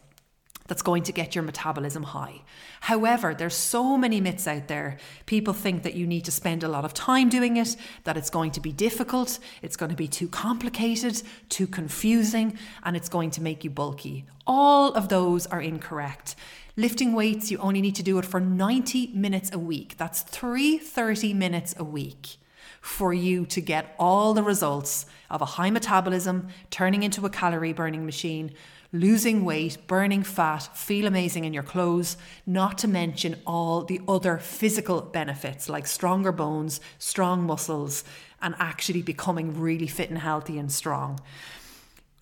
that's 0.70 0.82
going 0.82 1.04
to 1.04 1.12
get 1.12 1.36
your 1.36 1.44
metabolism 1.44 2.04
high. 2.04 2.42
However, 2.82 3.34
there's 3.34 3.56
so 3.56 3.98
many 3.98 4.22
myths 4.22 4.48
out 4.48 4.70
there. 4.70 4.98
People 5.26 5.54
think 5.54 5.84
that 5.84 5.96
you 5.96 6.08
need 6.08 6.24
to 6.26 6.32
spend 6.32 6.64
a 6.64 6.70
lot 6.70 6.86
of 6.86 6.94
time 6.94 7.28
doing 7.28 7.58
it, 7.58 7.76
that 8.06 8.16
it's 8.16 8.30
going 8.30 8.52
to 8.52 8.62
be 8.62 8.72
difficult, 8.72 9.40
it's 9.62 9.76
going 9.76 9.90
to 9.90 9.96
be 9.98 10.08
too 10.08 10.30
complicated, 10.30 11.22
too 11.50 11.68
confusing, 11.68 12.58
and 12.84 12.96
it's 12.96 13.10
going 13.10 13.32
to 13.32 13.42
make 13.42 13.66
you 13.66 13.70
bulky. 13.70 14.26
All 14.48 14.94
of 14.94 15.10
those 15.10 15.46
are 15.48 15.62
incorrect. 15.62 16.36
Lifting 16.78 17.12
weights, 17.14 17.52
you 17.52 17.58
only 17.58 17.82
need 17.82 17.96
to 17.96 18.04
do 18.04 18.18
it 18.20 18.26
for 18.26 18.40
90 18.40 19.08
minutes 19.08 19.52
a 19.52 19.60
week. 19.60 19.98
That's 19.98 20.22
330 20.22 21.34
minutes 21.34 21.76
a 21.78 21.84
week 21.84 22.38
for 22.80 23.14
you 23.14 23.46
to 23.48 23.60
get 23.60 23.96
all 24.00 24.34
the 24.34 24.44
results 24.44 25.06
of 25.30 25.42
a 25.42 25.46
high 25.46 25.70
metabolism, 25.70 26.48
turning 26.70 27.04
into 27.04 27.26
a 27.26 27.30
calorie 27.30 27.74
burning 27.74 28.06
machine, 28.06 28.54
losing 28.91 29.46
weight, 29.46 29.77
burning 29.88 30.24
fat, 30.24 30.75
feel 30.75 31.05
amazing 31.05 31.46
in 31.46 31.53
your 31.53 31.63
clothes, 31.63 32.17
not 32.46 32.77
to 32.79 32.88
mention 32.88 33.39
all 33.46 33.84
the 33.84 34.01
other 34.08 34.38
physical 34.38 35.01
benefits 35.01 35.69
like 35.69 35.86
stronger 35.86 36.31
bones, 36.31 36.81
strong 36.98 37.43
muscles, 37.43 38.03
and 38.41 38.55
actually 38.58 39.01
becoming 39.01 39.60
really 39.60 39.88
fit 39.88 40.10
and 40.10 40.19
healthy 40.19 40.58
and 40.58 40.72
strong. 40.72 41.19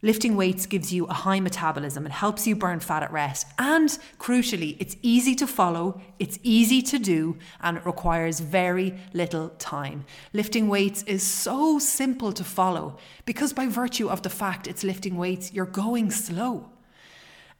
Lifting 0.04 0.36
weights 0.36 0.68
gives 0.68 0.94
you 0.94 1.06
a 1.06 1.14
high 1.14 1.40
metabolism. 1.40 2.06
It 2.06 2.12
helps 2.12 2.46
you 2.46 2.56
burn 2.56 2.80
fat 2.80 3.02
at 3.02 3.12
rest. 3.12 3.48
And 3.58 3.90
crucially, 4.20 4.78
it's 4.80 4.96
easy 5.02 5.34
to 5.36 5.48
follow, 5.48 6.00
it's 6.20 6.38
easy 6.44 6.84
to 6.84 7.00
do, 7.00 7.38
and 7.62 7.78
it 7.78 7.86
requires 7.86 8.40
very 8.40 8.96
little 9.14 9.50
time. 9.58 10.06
Lifting 10.34 10.68
weights 10.68 11.02
is 11.04 11.24
so 11.24 11.80
simple 11.80 12.32
to 12.34 12.44
follow 12.44 12.98
because, 13.26 13.54
by 13.54 13.66
virtue 13.66 14.08
of 14.08 14.22
the 14.22 14.30
fact 14.30 14.68
it's 14.68 14.84
lifting 14.84 15.18
weights, 15.18 15.52
you're 15.52 15.66
going 15.66 16.12
slow. 16.12 16.70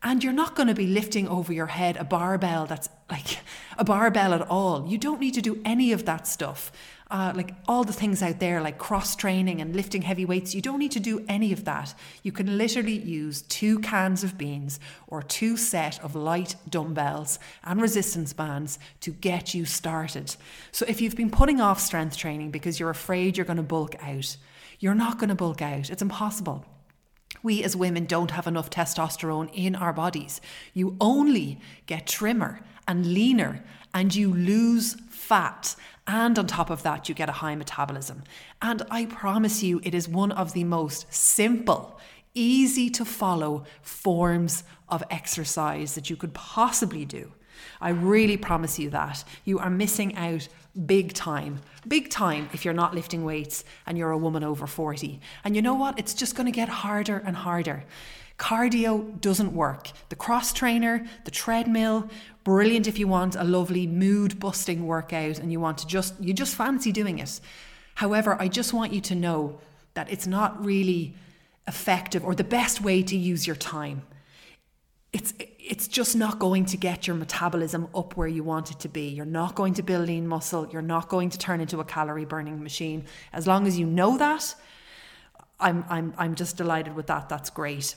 And 0.04 0.24
you're 0.24 0.32
not 0.32 0.56
going 0.56 0.68
to 0.68 0.76
be 0.76 0.86
lifting 0.86 1.28
over 1.28 1.52
your 1.52 1.66
head 1.66 1.98
a 1.98 2.04
barbell 2.04 2.68
that's 2.68 2.88
like 3.10 3.40
a 3.80 3.84
barbell 3.84 4.32
at 4.34 4.48
all. 4.48 4.88
You 4.88 5.00
don't 5.00 5.20
need 5.20 5.34
to 5.34 5.42
do 5.42 5.60
any 5.66 5.92
of 5.92 6.06
that 6.06 6.28
stuff 6.28 6.72
uh, 7.10 7.32
like 7.36 7.54
all 7.68 7.84
the 7.84 7.94
things 7.94 8.22
out 8.22 8.40
there, 8.40 8.62
like 8.62 8.78
cross 8.78 9.16
training 9.16 9.62
and 9.62 9.76
lifting 9.76 10.02
heavy 10.02 10.26
weights, 10.26 10.54
you 10.54 10.62
don't 10.62 10.80
need 10.80 10.92
to 10.92 11.00
do 11.00 11.24
any 11.30 11.54
of 11.54 11.64
that. 11.66 11.94
You 12.22 12.32
can 12.32 12.58
literally 12.58 12.98
use 12.98 13.44
two 13.44 13.80
cans 13.80 14.24
of 14.24 14.38
beans 14.38 14.80
or 15.08 15.22
two 15.22 15.56
set 15.56 16.04
of 16.04 16.16
light 16.16 16.56
dumbbells 16.70 17.40
and 17.64 17.82
resistance 17.82 18.34
bands 18.34 18.78
to 19.02 19.12
get 19.12 19.54
you 19.54 19.64
started. 19.66 20.36
So 20.72 20.86
if 20.88 21.00
you've 21.00 21.16
been 21.16 21.32
putting 21.32 21.62
off 21.62 21.80
strength 21.80 22.18
training 22.18 22.52
because 22.52 22.80
you're 22.80 22.90
afraid 22.90 23.38
you're 23.38 23.46
going 23.46 23.58
to 23.58 23.64
bulk 23.64 23.96
out, 24.02 24.36
you're 24.80 24.96
not 24.96 25.18
going 25.18 25.30
to 25.30 25.36
bulk 25.36 25.62
out. 25.62 25.90
It's 25.90 26.02
impossible. 26.02 26.66
We 27.42 27.64
as 27.64 27.76
women 27.76 28.06
don't 28.06 28.32
have 28.32 28.48
enough 28.48 28.70
testosterone 28.70 29.50
in 29.54 29.76
our 29.76 29.94
bodies. 29.94 30.42
You 30.74 30.98
only 31.00 31.60
get 31.86 32.08
trimmer 32.08 32.62
and 32.88 33.14
leaner 33.14 33.64
and 33.94 34.14
you 34.14 34.34
lose 34.34 34.96
fat. 35.18 35.76
And 36.06 36.40
on 36.40 36.48
top 36.48 36.70
of 36.70 36.84
that, 36.84 37.10
you 37.10 37.16
get 37.16 37.28
a 37.30 37.34
high 37.34 37.56
metabolism. 37.56 38.24
And 38.62 38.84
I 38.90 39.06
promise 39.06 39.62
you, 39.64 39.82
it 39.84 39.94
is 39.94 40.08
one 40.08 40.32
of 40.32 40.54
the 40.54 40.64
most 40.64 41.12
simple, 41.14 42.00
easy 42.34 42.90
to 42.92 43.04
follow 43.04 43.66
forms 43.82 44.64
of 44.88 45.04
exercise 45.10 45.96
that 45.96 46.10
you 46.10 46.16
could 46.16 46.34
possibly 46.34 47.04
do. 47.04 47.34
I 47.82 47.90
really 47.90 48.38
promise 48.38 48.80
you 48.80 48.90
that. 48.92 49.24
You 49.44 49.60
are 49.60 49.70
missing 49.70 50.16
out 50.16 50.48
big 50.86 51.14
time. 51.14 51.60
Big 51.88 52.10
time 52.10 52.50
if 52.54 52.64
you're 52.64 52.74
not 52.74 52.94
lifting 52.94 53.26
weights 53.26 53.64
and 53.86 53.98
you're 53.98 54.12
a 54.12 54.18
woman 54.18 54.44
over 54.44 54.68
40. 54.68 55.20
And 55.44 55.56
you 55.56 55.62
know 55.62 55.74
what? 55.74 55.98
It's 55.98 56.14
just 56.14 56.36
going 56.36 56.46
to 56.46 56.52
get 56.52 56.70
harder 56.70 57.18
and 57.18 57.36
harder. 57.36 57.84
Cardio 58.38 59.20
doesn't 59.20 59.54
work. 59.54 59.90
The 60.10 60.16
cross 60.16 60.54
trainer, 60.54 61.06
the 61.26 61.32
treadmill, 61.32 62.10
brilliant 62.44 62.88
if 62.88 63.00
you 63.00 63.08
want 63.08 63.36
a 63.36 63.44
lovely 63.44 63.88
mood 63.88 64.40
busting 64.40 64.86
workout 64.86 65.40
and 65.40 65.52
you 65.52 65.60
want 65.60 65.80
to 65.80 65.88
just 65.88 66.14
you 66.22 66.34
just 66.34 66.56
fancy 66.56 66.92
doing 66.92 67.20
it. 67.20 67.40
However, 67.96 68.38
I 68.40 68.48
just 68.48 68.74
want 68.74 68.94
you 68.94 69.02
to 69.02 69.16
know 69.16 69.60
that 69.96 70.12
it's 70.12 70.28
not 70.28 70.64
really 70.64 71.16
effective 71.68 72.24
or 72.24 72.36
the 72.36 72.44
best 72.44 72.80
way 72.80 73.02
to 73.02 73.18
use 73.18 73.48
your 73.48 73.56
time. 73.56 74.04
It's 75.12 75.34
it's 75.40 75.88
just 75.88 76.16
not 76.16 76.38
going 76.38 76.66
to 76.66 76.78
get 76.78 77.08
your 77.08 77.16
metabolism 77.16 77.88
up 77.96 78.16
where 78.16 78.28
you 78.28 78.44
want 78.44 78.70
it 78.70 78.80
to 78.82 78.88
be. 78.88 79.10
You're 79.10 79.26
not 79.26 79.56
going 79.56 79.74
to 79.74 79.84
build 79.84 80.08
lean 80.08 80.28
muscle. 80.28 80.68
You're 80.72 80.84
not 80.84 81.10
going 81.10 81.32
to 81.32 81.40
turn 81.40 81.60
into 81.60 81.80
a 81.80 81.84
calorie 81.84 82.26
burning 82.26 82.62
machine. 82.62 83.06
As 83.34 83.48
long 83.48 83.66
as 83.66 83.80
you 83.80 83.88
know 83.88 84.18
that, 84.20 84.54
I'm 85.60 85.84
I'm 85.90 86.14
I'm 86.20 86.36
just 86.36 86.56
delighted 86.56 86.96
with 86.96 87.08
that. 87.08 87.30
That's 87.30 87.50
great. 87.50 87.96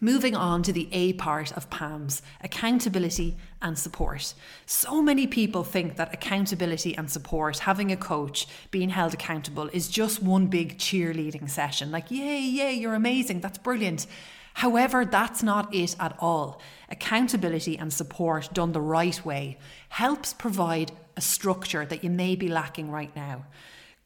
Moving 0.00 0.34
on 0.34 0.62
to 0.64 0.72
the 0.72 0.88
A 0.90 1.12
part 1.14 1.52
of 1.52 1.70
PAMS 1.70 2.20
accountability 2.42 3.36
and 3.62 3.78
support. 3.78 4.34
So 4.66 5.00
many 5.00 5.26
people 5.26 5.62
think 5.62 5.96
that 5.96 6.12
accountability 6.12 6.96
and 6.96 7.08
support, 7.08 7.60
having 7.60 7.92
a 7.92 7.96
coach, 7.96 8.48
being 8.72 8.90
held 8.90 9.14
accountable, 9.14 9.70
is 9.72 9.88
just 9.88 10.20
one 10.20 10.48
big 10.48 10.78
cheerleading 10.78 11.48
session. 11.48 11.92
Like, 11.92 12.10
yay, 12.10 12.40
yay, 12.40 12.74
you're 12.74 12.94
amazing, 12.94 13.40
that's 13.40 13.56
brilliant. 13.56 14.06
However, 14.54 15.04
that's 15.04 15.42
not 15.42 15.72
it 15.72 15.94
at 16.00 16.16
all. 16.18 16.60
Accountability 16.88 17.78
and 17.78 17.92
support 17.92 18.50
done 18.52 18.72
the 18.72 18.80
right 18.80 19.24
way 19.24 19.58
helps 19.90 20.32
provide 20.32 20.92
a 21.16 21.20
structure 21.20 21.86
that 21.86 22.02
you 22.02 22.10
may 22.10 22.34
be 22.34 22.48
lacking 22.48 22.90
right 22.90 23.14
now. 23.14 23.44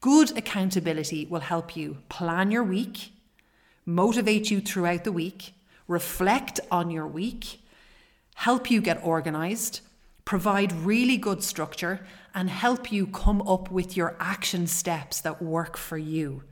Good 0.01 0.37
accountability 0.37 1.27
will 1.27 1.41
help 1.41 1.77
you 1.77 1.99
plan 2.09 2.51
your 2.51 2.63
week, 2.63 3.13
motivate 3.85 4.51
you 4.51 4.61
throughout 4.61 5.05
the 5.05 5.13
week 5.13 5.55
reflect 5.89 6.61
on 6.71 6.91
your 6.91 7.07
week, 7.07 7.61
help 8.37 8.71
you 8.71 8.81
get 8.81 9.03
organized, 9.03 9.81
provide 10.25 10.73
really 10.73 11.17
good 11.17 11.43
structure, 11.43 12.07
and 12.35 12.51
help 12.51 12.93
you 12.93 13.07
come 13.07 13.43
up 13.49 13.71
with 13.71 13.97
your 13.97 14.15
action 14.21 14.67
steps 14.67 15.21
that 15.23 15.43
work 15.43 15.77
for 15.77 15.99
you. 15.99 16.45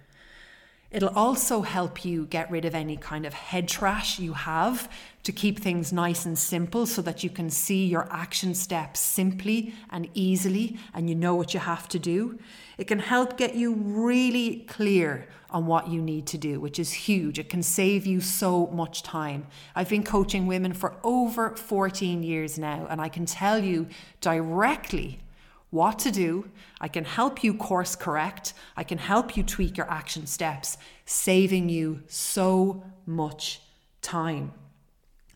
It'll 0.90 1.08
also 1.10 1.62
help 1.62 2.04
you 2.04 2.26
get 2.26 2.50
rid 2.50 2.64
of 2.64 2.74
any 2.74 2.96
kind 2.96 3.26
of 3.26 3.34
head 3.34 3.68
trash 3.68 4.18
you 4.18 4.34
have 4.34 4.88
to 5.24 5.32
keep 5.32 5.58
things 5.58 5.92
nice 5.92 6.24
and 6.24 6.38
simple 6.38 6.86
so 6.86 7.02
that 7.02 7.24
you 7.24 7.30
can 7.30 7.50
see 7.50 7.84
your 7.84 8.08
action 8.12 8.54
steps 8.54 9.00
simply 9.00 9.74
and 9.90 10.08
easily 10.14 10.78
and 10.94 11.08
you 11.08 11.16
know 11.16 11.34
what 11.34 11.52
you 11.52 11.58
have 11.60 11.88
to 11.88 11.98
do. 11.98 12.38
It 12.78 12.86
can 12.86 13.00
help 13.00 13.36
get 13.36 13.56
you 13.56 13.74
really 13.74 14.64
clear 14.68 15.26
on 15.50 15.66
what 15.66 15.88
you 15.88 16.00
need 16.00 16.26
to 16.28 16.38
do, 16.38 16.60
which 16.60 16.78
is 16.78 16.92
huge. 16.92 17.38
It 17.38 17.48
can 17.48 17.62
save 17.62 18.06
you 18.06 18.20
so 18.20 18.68
much 18.68 19.02
time. 19.02 19.46
I've 19.74 19.88
been 19.88 20.04
coaching 20.04 20.46
women 20.46 20.72
for 20.72 20.96
over 21.02 21.56
14 21.56 22.22
years 22.22 22.58
now, 22.58 22.86
and 22.88 23.00
I 23.00 23.08
can 23.08 23.26
tell 23.26 23.58
you 23.58 23.88
directly 24.20 25.20
what 25.70 25.98
to 26.00 26.10
do. 26.10 26.48
I 26.80 26.88
can 26.88 27.04
help 27.04 27.42
you 27.42 27.54
course 27.54 27.96
correct. 27.96 28.54
I 28.76 28.84
can 28.84 28.98
help 28.98 29.36
you 29.36 29.42
tweak 29.42 29.76
your 29.76 29.90
action 29.90 30.26
steps, 30.26 30.78
saving 31.04 31.68
you 31.68 32.02
so 32.06 32.84
much 33.04 33.60
time. 34.02 34.52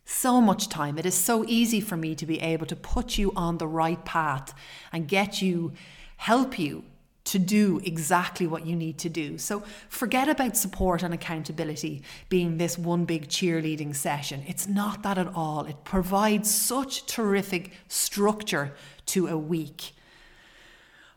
So 0.05 0.41
much 0.41 0.69
time. 0.69 0.99
It 0.99 1.07
is 1.07 1.15
so 1.15 1.45
easy 1.47 1.81
for 1.81 1.97
me 1.97 2.15
to 2.17 2.27
be 2.27 2.41
able 2.41 2.67
to 2.67 2.77
put 2.77 3.17
you 3.17 3.33
on 3.37 3.59
the 3.59 3.69
right 3.69 4.05
path 4.05 4.55
and 4.93 5.07
get 5.07 5.41
you, 5.41 5.73
help 6.17 6.59
you 6.59 6.85
to 7.25 7.39
do 7.39 7.81
exactly 7.85 8.47
what 8.47 8.67
you 8.67 8.75
need 8.75 8.99
to 8.99 9.09
do. 9.09 9.39
So 9.39 9.63
forget 9.89 10.29
about 10.29 10.57
support 10.57 11.03
and 11.03 11.15
accountability 11.15 12.03
being 12.29 12.57
this 12.57 12.77
one 12.77 13.05
big 13.05 13.29
cheerleading 13.29 13.95
session. 13.95 14.43
It's 14.49 14.67
not 14.67 15.03
that 15.05 15.19
at 15.19 15.33
all. 15.35 15.65
It 15.67 15.85
provides 15.85 16.53
such 16.53 17.07
terrific 17.07 17.73
structure 17.89 18.75
to 19.07 19.29
a 19.29 19.39
week. 19.39 19.93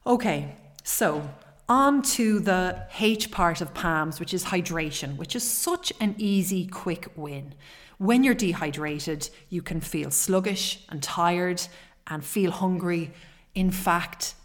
Okay, 0.06 0.58
so 0.84 1.30
on 1.70 2.02
to 2.02 2.42
the 2.42 2.88
H 3.00 3.32
part 3.32 3.62
of 3.62 3.74
PAMS, 3.74 4.20
which 4.20 4.34
is 4.34 4.44
hydration, 4.44 5.16
which 5.16 5.34
is 5.34 5.50
such 5.50 5.94
an 6.02 6.16
easy, 6.18 6.68
quick 6.68 7.08
win. 7.16 7.56
When 8.00 8.26
you're 8.26 8.34
dehydrated, 8.34 9.30
you 9.48 9.62
can 9.62 9.80
feel 9.80 10.12
sluggish 10.12 10.84
and 10.90 11.02
tired 11.02 11.62
and 12.08 12.24
feel 12.24 12.52
hungry. 12.52 13.14
In 13.56 13.72
fact, 13.72 14.36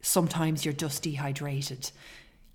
sometimes 0.00 0.64
you're 0.64 0.74
just 0.74 1.04
dehydrated. 1.04 1.92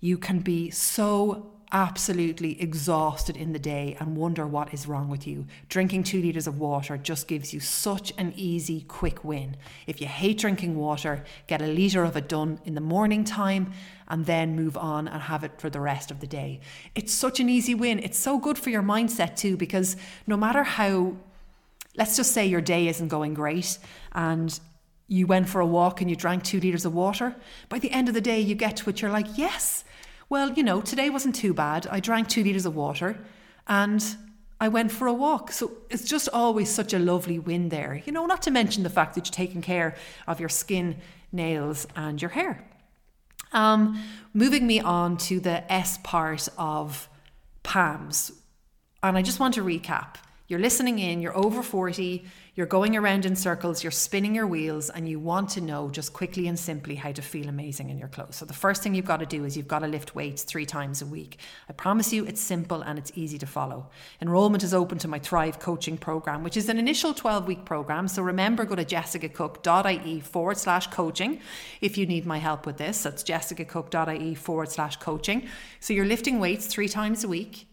You 0.00 0.18
can 0.18 0.40
be 0.40 0.70
so 0.70 1.52
absolutely 1.72 2.60
exhausted 2.60 3.36
in 3.36 3.52
the 3.52 3.58
day 3.58 3.96
and 4.00 4.16
wonder 4.16 4.46
what 4.46 4.74
is 4.74 4.86
wrong 4.86 5.08
with 5.08 5.26
you. 5.26 5.46
Drinking 5.68 6.02
two 6.02 6.20
litres 6.20 6.46
of 6.46 6.58
water 6.58 6.96
just 6.96 7.28
gives 7.28 7.54
you 7.54 7.60
such 7.60 8.12
an 8.18 8.32
easy, 8.36 8.82
quick 8.82 9.24
win. 9.24 9.56
If 9.86 10.00
you 10.00 10.06
hate 10.06 10.38
drinking 10.38 10.76
water, 10.76 11.24
get 11.46 11.62
a 11.62 11.66
litre 11.66 12.02
of 12.02 12.16
it 12.16 12.28
done 12.28 12.60
in 12.64 12.74
the 12.74 12.80
morning 12.80 13.24
time 13.24 13.72
and 14.08 14.26
then 14.26 14.56
move 14.56 14.76
on 14.76 15.06
and 15.06 15.22
have 15.22 15.44
it 15.44 15.60
for 15.60 15.70
the 15.70 15.80
rest 15.80 16.10
of 16.10 16.20
the 16.20 16.26
day. 16.26 16.60
It's 16.94 17.12
such 17.12 17.38
an 17.38 17.48
easy 17.48 17.74
win. 17.74 18.00
It's 18.00 18.18
so 18.18 18.38
good 18.38 18.58
for 18.58 18.70
your 18.70 18.82
mindset 18.82 19.36
too, 19.36 19.56
because 19.56 19.96
no 20.26 20.36
matter 20.36 20.64
how, 20.64 21.14
let's 21.96 22.16
just 22.16 22.32
say 22.32 22.46
your 22.46 22.60
day 22.60 22.88
isn't 22.88 23.08
going 23.08 23.34
great 23.34 23.78
and 24.12 24.58
you 25.06 25.26
went 25.26 25.48
for 25.48 25.60
a 25.60 25.66
walk 25.66 26.00
and 26.00 26.10
you 26.10 26.16
drank 26.16 26.42
two 26.42 26.60
litres 26.60 26.84
of 26.84 26.94
water, 26.94 27.36
by 27.68 27.78
the 27.78 27.90
end 27.90 28.08
of 28.08 28.14
the 28.14 28.20
day, 28.20 28.40
you 28.40 28.54
get 28.54 28.76
to 28.78 28.90
it, 28.90 29.00
you're 29.00 29.10
like, 29.10 29.38
yes 29.38 29.84
well, 30.30 30.52
you 30.52 30.62
know, 30.62 30.80
today 30.80 31.10
wasn't 31.10 31.34
too 31.34 31.52
bad. 31.52 31.88
I 31.88 31.98
drank 32.00 32.28
two 32.28 32.44
litres 32.44 32.64
of 32.64 32.76
water 32.76 33.18
and 33.66 34.16
I 34.60 34.68
went 34.68 34.92
for 34.92 35.08
a 35.08 35.12
walk. 35.12 35.50
So 35.50 35.72
it's 35.90 36.04
just 36.04 36.28
always 36.32 36.70
such 36.70 36.94
a 36.94 36.98
lovely 37.00 37.38
win 37.38 37.68
there. 37.68 38.00
You 38.06 38.12
know, 38.12 38.26
not 38.26 38.42
to 38.42 38.50
mention 38.52 38.84
the 38.84 38.90
fact 38.90 39.16
that 39.16 39.26
you're 39.26 39.46
taking 39.46 39.60
care 39.60 39.96
of 40.28 40.38
your 40.38 40.48
skin, 40.48 40.98
nails, 41.32 41.86
and 41.96 42.22
your 42.22 42.30
hair. 42.30 42.64
Um, 43.52 44.00
moving 44.32 44.66
me 44.66 44.78
on 44.80 45.16
to 45.16 45.40
the 45.40 45.70
S 45.70 45.98
part 46.04 46.48
of 46.56 47.08
PAMS. 47.64 48.30
And 49.02 49.18
I 49.18 49.22
just 49.22 49.40
want 49.40 49.54
to 49.54 49.64
recap. 49.64 50.14
You're 50.46 50.60
listening 50.60 51.00
in, 51.00 51.20
you're 51.20 51.36
over 51.36 51.62
40, 51.62 52.24
you're 52.54 52.66
going 52.66 52.96
around 52.96 53.24
in 53.24 53.36
circles, 53.36 53.82
you're 53.84 53.90
spinning 53.90 54.34
your 54.34 54.46
wheels, 54.46 54.90
and 54.90 55.08
you 55.08 55.18
want 55.20 55.50
to 55.50 55.60
know 55.60 55.88
just 55.90 56.12
quickly 56.12 56.48
and 56.48 56.58
simply 56.58 56.94
how 56.94 57.12
to 57.12 57.22
feel 57.22 57.48
amazing 57.48 57.90
in 57.90 57.98
your 57.98 58.08
clothes. 58.08 58.36
So, 58.36 58.44
the 58.44 58.54
first 58.54 58.82
thing 58.82 58.94
you've 58.94 59.04
got 59.04 59.18
to 59.18 59.26
do 59.26 59.44
is 59.44 59.56
you've 59.56 59.68
got 59.68 59.80
to 59.80 59.86
lift 59.86 60.14
weights 60.14 60.42
three 60.42 60.66
times 60.66 61.02
a 61.02 61.06
week. 61.06 61.38
I 61.68 61.72
promise 61.72 62.12
you, 62.12 62.24
it's 62.26 62.40
simple 62.40 62.82
and 62.82 62.98
it's 62.98 63.12
easy 63.14 63.38
to 63.38 63.46
follow. 63.46 63.88
Enrollment 64.20 64.62
is 64.62 64.74
open 64.74 64.98
to 64.98 65.08
my 65.08 65.18
Thrive 65.18 65.58
coaching 65.58 65.96
program, 65.96 66.42
which 66.42 66.56
is 66.56 66.68
an 66.68 66.78
initial 66.78 67.14
12 67.14 67.46
week 67.46 67.64
program. 67.64 68.08
So, 68.08 68.22
remember, 68.22 68.64
go 68.64 68.74
to 68.74 68.84
jessicacooke.ie 68.84 70.20
forward 70.20 70.58
slash 70.58 70.88
coaching 70.88 71.40
if 71.80 71.96
you 71.96 72.06
need 72.06 72.26
my 72.26 72.38
help 72.38 72.66
with 72.66 72.78
this. 72.78 73.02
That's 73.02 73.22
jessicacooke.ie 73.22 74.34
forward 74.34 74.70
slash 74.70 74.96
coaching. 74.96 75.48
So, 75.78 75.92
you're 75.92 76.06
lifting 76.06 76.40
weights 76.40 76.66
three 76.66 76.88
times 76.88 77.24
a 77.24 77.28
week, 77.28 77.66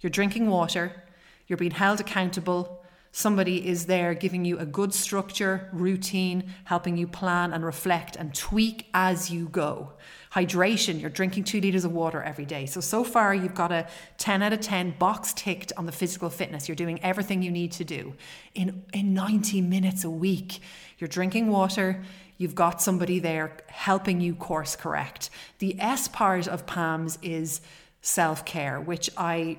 you're 0.00 0.10
drinking 0.10 0.48
water 0.48 1.04
you're 1.48 1.56
being 1.56 1.72
held 1.72 1.98
accountable. 1.98 2.84
Somebody 3.18 3.66
is 3.66 3.86
there 3.86 4.14
giving 4.14 4.44
you 4.44 4.60
a 4.60 4.64
good 4.64 4.94
structure, 4.94 5.68
routine, 5.72 6.54
helping 6.62 6.96
you 6.96 7.08
plan 7.08 7.52
and 7.52 7.64
reflect 7.64 8.14
and 8.14 8.32
tweak 8.32 8.86
as 8.94 9.28
you 9.28 9.48
go. 9.48 9.94
Hydration, 10.34 11.00
you're 11.00 11.10
drinking 11.10 11.42
two 11.42 11.60
litres 11.60 11.84
of 11.84 11.90
water 11.90 12.22
every 12.22 12.44
day. 12.44 12.64
So, 12.66 12.80
so 12.80 13.02
far, 13.02 13.34
you've 13.34 13.56
got 13.56 13.72
a 13.72 13.88
10 14.18 14.44
out 14.44 14.52
of 14.52 14.60
10 14.60 14.92
box 15.00 15.32
ticked 15.32 15.72
on 15.76 15.84
the 15.84 15.90
physical 15.90 16.30
fitness. 16.30 16.68
You're 16.68 16.76
doing 16.76 17.02
everything 17.02 17.42
you 17.42 17.50
need 17.50 17.72
to 17.72 17.84
do 17.84 18.14
in, 18.54 18.84
in 18.92 19.14
90 19.14 19.62
minutes 19.62 20.04
a 20.04 20.10
week. 20.10 20.60
You're 21.00 21.08
drinking 21.08 21.48
water, 21.48 22.00
you've 22.36 22.54
got 22.54 22.80
somebody 22.80 23.18
there 23.18 23.50
helping 23.66 24.20
you 24.20 24.36
course 24.36 24.76
correct. 24.76 25.28
The 25.58 25.74
S 25.80 26.06
part 26.06 26.46
of 26.46 26.66
PAMS 26.66 27.18
is 27.22 27.62
self 28.00 28.44
care, 28.44 28.80
which 28.80 29.10
I 29.16 29.58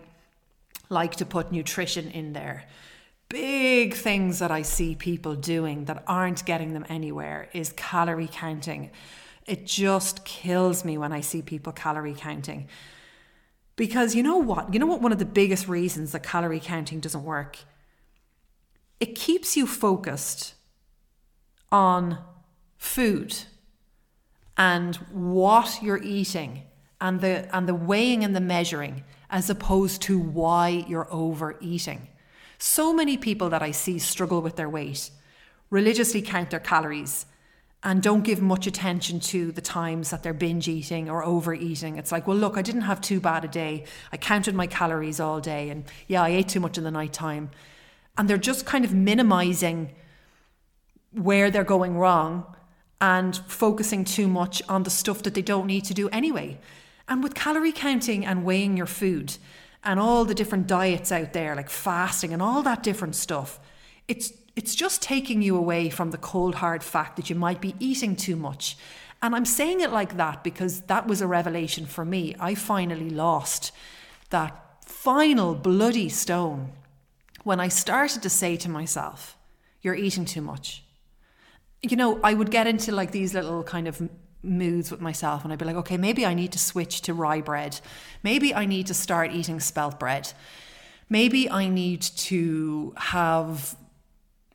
like 0.87 1.17
to 1.17 1.25
put 1.25 1.51
nutrition 1.51 2.09
in 2.09 2.31
there. 2.31 2.63
Big 3.29 3.93
things 3.93 4.39
that 4.39 4.49
I 4.49 4.63
see 4.63 4.95
people 4.95 5.35
doing 5.35 5.85
that 5.85 6.03
aren't 6.07 6.45
getting 6.45 6.73
them 6.73 6.85
anywhere 6.89 7.47
is 7.53 7.71
calorie 7.73 8.29
counting. 8.31 8.89
It 9.45 9.67
just 9.67 10.25
kills 10.25 10.83
me 10.83 10.97
when 10.97 11.13
I 11.13 11.21
see 11.21 11.43
people 11.43 11.71
calorie 11.71 12.15
counting. 12.15 12.67
Because 13.75 14.15
you 14.15 14.23
know 14.23 14.37
what? 14.37 14.73
You 14.73 14.79
know 14.79 14.87
what 14.87 15.01
one 15.01 15.11
of 15.11 15.19
the 15.19 15.25
biggest 15.25 15.67
reasons 15.67 16.11
that 16.11 16.23
calorie 16.23 16.59
counting 16.59 16.99
doesn't 16.99 17.23
work? 17.23 17.59
It 18.99 19.13
keeps 19.13 19.55
you 19.55 19.67
focused 19.67 20.55
on 21.71 22.17
food 22.77 23.35
and 24.57 24.95
what 25.11 25.79
you're 25.83 26.01
eating 26.03 26.63
and 26.99 27.21
the 27.21 27.47
and 27.55 27.67
the 27.67 27.75
weighing 27.75 28.23
and 28.23 28.35
the 28.35 28.41
measuring 28.41 29.03
as 29.29 29.51
opposed 29.51 30.01
to 30.01 30.19
why 30.19 30.83
you're 30.87 31.07
overeating. 31.11 32.07
So 32.59 32.93
many 32.93 33.15
people 33.17 33.49
that 33.49 33.63
I 33.63 33.71
see 33.71 33.99
struggle 33.99 34.41
with 34.41 34.57
their 34.57 34.69
weight 34.69 35.09
religiously 35.69 36.21
count 36.21 36.49
their 36.49 36.59
calories 36.59 37.25
and 37.81 38.03
don't 38.03 38.23
give 38.23 38.41
much 38.41 38.67
attention 38.67 39.21
to 39.21 39.53
the 39.53 39.61
times 39.61 40.09
that 40.09 40.21
they're 40.21 40.33
binge 40.33 40.67
eating 40.67 41.09
or 41.09 41.23
overeating. 41.23 41.97
It's 41.97 42.11
like, 42.11 42.27
well, 42.27 42.35
look, 42.35 42.57
I 42.57 42.61
didn't 42.61 42.81
have 42.81 42.99
too 42.99 43.21
bad 43.21 43.45
a 43.45 43.47
day. 43.47 43.85
I 44.11 44.17
counted 44.17 44.53
my 44.53 44.67
calories 44.67 45.21
all 45.21 45.39
day, 45.39 45.69
and 45.69 45.85
yeah, 46.07 46.21
I 46.21 46.29
ate 46.29 46.49
too 46.49 46.59
much 46.59 46.77
in 46.77 46.83
the 46.83 46.91
night 46.91 47.13
time. 47.13 47.51
And 48.17 48.29
they're 48.29 48.37
just 48.37 48.65
kind 48.65 48.83
of 48.83 48.93
minimizing 48.93 49.95
where 51.13 51.49
they're 51.49 51.63
going 51.63 51.97
wrong 51.97 52.53
and 52.99 53.37
focusing 53.47 54.03
too 54.03 54.27
much 54.27 54.61
on 54.67 54.83
the 54.83 54.89
stuff 54.89 55.23
that 55.23 55.33
they 55.33 55.41
don't 55.41 55.65
need 55.65 55.85
to 55.85 55.93
do 55.93 56.09
anyway. 56.09 56.59
And 57.07 57.23
with 57.23 57.33
calorie 57.33 57.71
counting 57.71 58.25
and 58.25 58.43
weighing 58.43 58.75
your 58.75 58.85
food 58.85 59.37
and 59.83 59.99
all 59.99 60.25
the 60.25 60.35
different 60.35 60.67
diets 60.67 61.11
out 61.11 61.33
there, 61.33 61.55
like 61.55 61.69
fasting 61.69 62.33
and 62.33 62.41
all 62.41 62.61
that 62.63 62.83
different 62.83 63.15
stuff, 63.15 63.59
it's 64.07 64.33
it's 64.55 64.75
just 64.75 65.01
taking 65.01 65.41
you 65.41 65.55
away 65.55 65.89
from 65.89 66.11
the 66.11 66.17
cold 66.17 66.55
hard 66.55 66.83
fact 66.83 67.15
that 67.15 67.29
you 67.29 67.35
might 67.35 67.61
be 67.61 67.75
eating 67.79 68.15
too 68.15 68.35
much. 68.35 68.77
And 69.21 69.33
I'm 69.35 69.45
saying 69.45 69.79
it 69.79 69.91
like 69.91 70.17
that 70.17 70.43
because 70.43 70.81
that 70.81 71.07
was 71.07 71.21
a 71.21 71.27
revelation 71.27 71.85
for 71.85 72.03
me. 72.03 72.35
I 72.39 72.55
finally 72.55 73.09
lost 73.09 73.71
that 74.31 74.83
final 74.85 75.55
bloody 75.55 76.09
stone 76.09 76.71
when 77.43 77.59
I 77.59 77.67
started 77.67 78.21
to 78.23 78.29
say 78.29 78.57
to 78.57 78.69
myself, 78.69 79.37
You're 79.81 79.95
eating 79.95 80.25
too 80.25 80.41
much. 80.41 80.83
You 81.81 81.95
know, 81.95 82.19
I 82.21 82.33
would 82.33 82.51
get 82.51 82.67
into 82.67 82.91
like 82.91 83.11
these 83.11 83.33
little 83.33 83.63
kind 83.63 83.87
of 83.87 84.09
moods 84.41 84.91
with 84.91 85.01
myself 85.01 85.43
and 85.43 85.51
I'd 85.51 85.59
be 85.59 85.65
like, 85.65 85.75
okay, 85.77 85.97
maybe 85.97 86.25
I 86.25 86.33
need 86.33 86.51
to 86.53 86.59
switch 86.59 87.01
to 87.01 87.13
rye 87.13 87.41
bread. 87.41 87.79
Maybe 88.23 88.53
I 88.53 88.65
need 88.65 88.87
to 88.87 88.93
start 88.93 89.31
eating 89.31 89.59
spelt 89.59 89.99
bread. 89.99 90.31
Maybe 91.09 91.49
I 91.49 91.67
need 91.67 92.01
to 92.01 92.93
have 92.97 93.75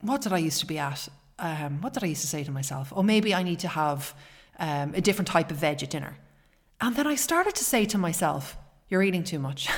what 0.01 0.21
did 0.21 0.33
I 0.33 0.39
used 0.39 0.61
to 0.61 0.67
be 0.67 0.79
at? 0.79 1.09
Um, 1.39 1.81
what 1.81 1.95
did 1.95 2.05
I 2.05 2.09
used 2.09 2.21
to 2.21 2.27
say 2.27 2.45
to 2.45 2.51
myself? 2.51 2.93
Or 2.95 3.03
maybe 3.03 3.35
I 3.35 3.43
need 3.43 3.59
to 3.61 3.69
have 3.69 4.15
um, 4.59 4.93
a 4.95 5.01
different 5.01 5.29
type 5.29 5.51
of 5.51 5.57
veg 5.57 5.83
at 5.83 5.91
dinner. 5.91 6.19
And 6.81 6.95
then 6.95 7.07
I 7.07 7.15
started 7.15 7.55
to 7.55 7.65
say 7.65 7.87
to 7.87 7.99
myself, 7.99 8.57
you're 8.89 9.03
eating 9.03 9.25
too 9.25 9.39
much. 9.39 9.69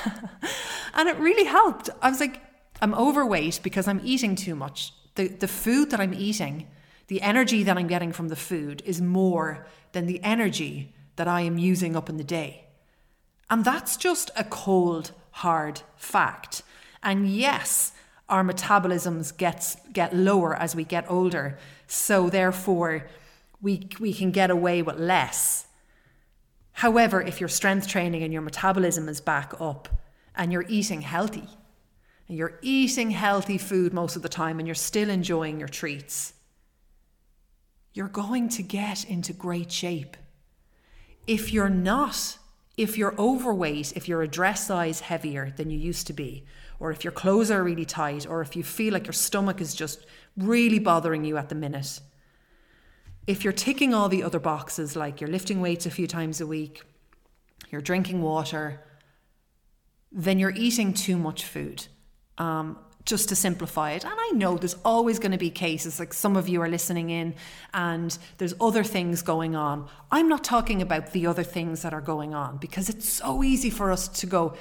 and 0.94 1.08
it 1.08 1.16
really 1.18 1.44
helped. 1.44 1.88
I 2.02 2.10
was 2.10 2.18
like, 2.18 2.40
I'm 2.82 2.94
overweight 2.94 3.60
because 3.62 3.86
I'm 3.86 4.00
eating 4.04 4.34
too 4.34 4.56
much. 4.56 4.92
The, 5.14 5.28
the 5.28 5.48
food 5.48 5.90
that 5.90 6.00
I'm 6.00 6.12
eating 6.12 6.66
the 7.08 7.22
energy 7.22 7.62
that 7.62 7.78
I'm 7.78 7.86
getting 7.86 8.12
from 8.12 8.28
the 8.28 8.36
food 8.36 8.82
is 8.84 9.00
more 9.00 9.66
than 9.92 10.06
the 10.06 10.22
energy 10.22 10.94
that 11.16 11.28
I 11.28 11.42
am 11.42 11.58
using 11.58 11.96
up 11.96 12.08
in 12.08 12.16
the 12.16 12.24
day. 12.24 12.64
And 13.48 13.64
that's 13.64 13.96
just 13.96 14.30
a 14.36 14.44
cold, 14.44 15.12
hard 15.30 15.82
fact. 15.96 16.62
And 17.02 17.28
yes, 17.28 17.92
our 18.28 18.42
metabolisms 18.42 19.36
gets 19.36 19.76
get 19.92 20.14
lower 20.14 20.54
as 20.54 20.74
we 20.74 20.84
get 20.84 21.08
older. 21.08 21.58
So 21.86 22.28
therefore 22.28 23.06
we 23.62 23.88
we 24.00 24.12
can 24.12 24.32
get 24.32 24.50
away 24.50 24.82
with 24.82 24.98
less. 24.98 25.66
However, 26.72 27.22
if 27.22 27.40
you're 27.40 27.48
strength 27.48 27.88
training 27.88 28.22
and 28.22 28.32
your 28.32 28.42
metabolism 28.42 29.08
is 29.08 29.20
back 29.20 29.54
up 29.60 29.88
and 30.34 30.52
you're 30.52 30.66
eating 30.68 31.00
healthy, 31.00 31.48
and 32.28 32.36
you're 32.36 32.58
eating 32.60 33.12
healthy 33.12 33.56
food 33.56 33.94
most 33.94 34.16
of 34.16 34.22
the 34.22 34.28
time 34.28 34.58
and 34.58 34.66
you're 34.66 34.74
still 34.74 35.08
enjoying 35.08 35.58
your 35.58 35.68
treats, 35.68 36.32
you're 37.96 38.08
going 38.08 38.46
to 38.46 38.62
get 38.62 39.06
into 39.06 39.32
great 39.32 39.72
shape. 39.72 40.18
If 41.26 41.50
you're 41.50 41.70
not, 41.70 42.36
if 42.76 42.98
you're 42.98 43.18
overweight, 43.18 43.96
if 43.96 44.06
you're 44.06 44.20
a 44.20 44.28
dress 44.28 44.66
size 44.66 45.00
heavier 45.00 45.54
than 45.56 45.70
you 45.70 45.78
used 45.78 46.06
to 46.08 46.12
be, 46.12 46.44
or 46.78 46.90
if 46.90 47.04
your 47.04 47.12
clothes 47.12 47.50
are 47.50 47.64
really 47.64 47.86
tight, 47.86 48.26
or 48.28 48.42
if 48.42 48.54
you 48.54 48.62
feel 48.62 48.92
like 48.92 49.06
your 49.06 49.14
stomach 49.14 49.62
is 49.62 49.74
just 49.74 50.04
really 50.36 50.78
bothering 50.78 51.24
you 51.24 51.38
at 51.38 51.48
the 51.48 51.54
minute, 51.54 52.00
if 53.26 53.42
you're 53.42 53.52
ticking 53.54 53.94
all 53.94 54.10
the 54.10 54.22
other 54.22 54.38
boxes, 54.38 54.94
like 54.94 55.22
you're 55.22 55.30
lifting 55.30 55.62
weights 55.62 55.86
a 55.86 55.90
few 55.90 56.06
times 56.06 56.38
a 56.38 56.46
week, 56.46 56.82
you're 57.70 57.80
drinking 57.80 58.20
water, 58.20 58.84
then 60.12 60.38
you're 60.38 60.50
eating 60.50 60.92
too 60.92 61.16
much 61.16 61.46
food. 61.46 61.86
Um, 62.36 62.78
just 63.06 63.28
to 63.28 63.36
simplify 63.36 63.92
it. 63.92 64.04
And 64.04 64.12
I 64.14 64.30
know 64.34 64.56
there's 64.56 64.76
always 64.84 65.18
going 65.18 65.32
to 65.32 65.38
be 65.38 65.48
cases 65.48 65.98
like 65.98 66.12
some 66.12 66.36
of 66.36 66.48
you 66.48 66.60
are 66.60 66.68
listening 66.68 67.10
in 67.10 67.34
and 67.72 68.18
there's 68.38 68.54
other 68.60 68.82
things 68.82 69.22
going 69.22 69.54
on. 69.54 69.88
I'm 70.10 70.28
not 70.28 70.44
talking 70.44 70.82
about 70.82 71.12
the 71.12 71.26
other 71.26 71.44
things 71.44 71.82
that 71.82 71.94
are 71.94 72.00
going 72.00 72.34
on 72.34 72.58
because 72.58 72.88
it's 72.88 73.08
so 73.08 73.42
easy 73.44 73.70
for 73.70 73.92
us 73.92 74.08
to 74.08 74.26
go 74.26 74.56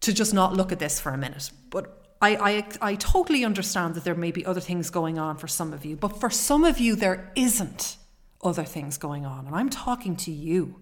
to 0.00 0.12
just 0.12 0.32
not 0.32 0.54
look 0.54 0.72
at 0.72 0.78
this 0.78 1.00
for 1.00 1.10
a 1.10 1.18
minute. 1.18 1.50
But 1.70 2.00
I, 2.22 2.64
I, 2.80 2.90
I 2.92 2.94
totally 2.94 3.44
understand 3.44 3.94
that 3.96 4.04
there 4.04 4.14
may 4.14 4.30
be 4.30 4.46
other 4.46 4.60
things 4.60 4.88
going 4.88 5.18
on 5.18 5.36
for 5.36 5.48
some 5.48 5.72
of 5.72 5.84
you, 5.84 5.96
but 5.96 6.20
for 6.20 6.30
some 6.30 6.64
of 6.64 6.78
you, 6.78 6.94
there 6.94 7.32
isn't 7.34 7.96
other 8.42 8.64
things 8.64 8.96
going 8.96 9.26
on. 9.26 9.46
And 9.46 9.54
I'm 9.54 9.70
talking 9.70 10.16
to 10.16 10.30
you 10.30 10.76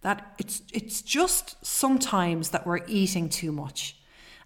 that 0.00 0.34
it's, 0.38 0.62
it's 0.72 1.02
just 1.02 1.64
sometimes 1.64 2.50
that 2.50 2.66
we're 2.66 2.84
eating 2.86 3.28
too 3.28 3.52
much. 3.52 3.97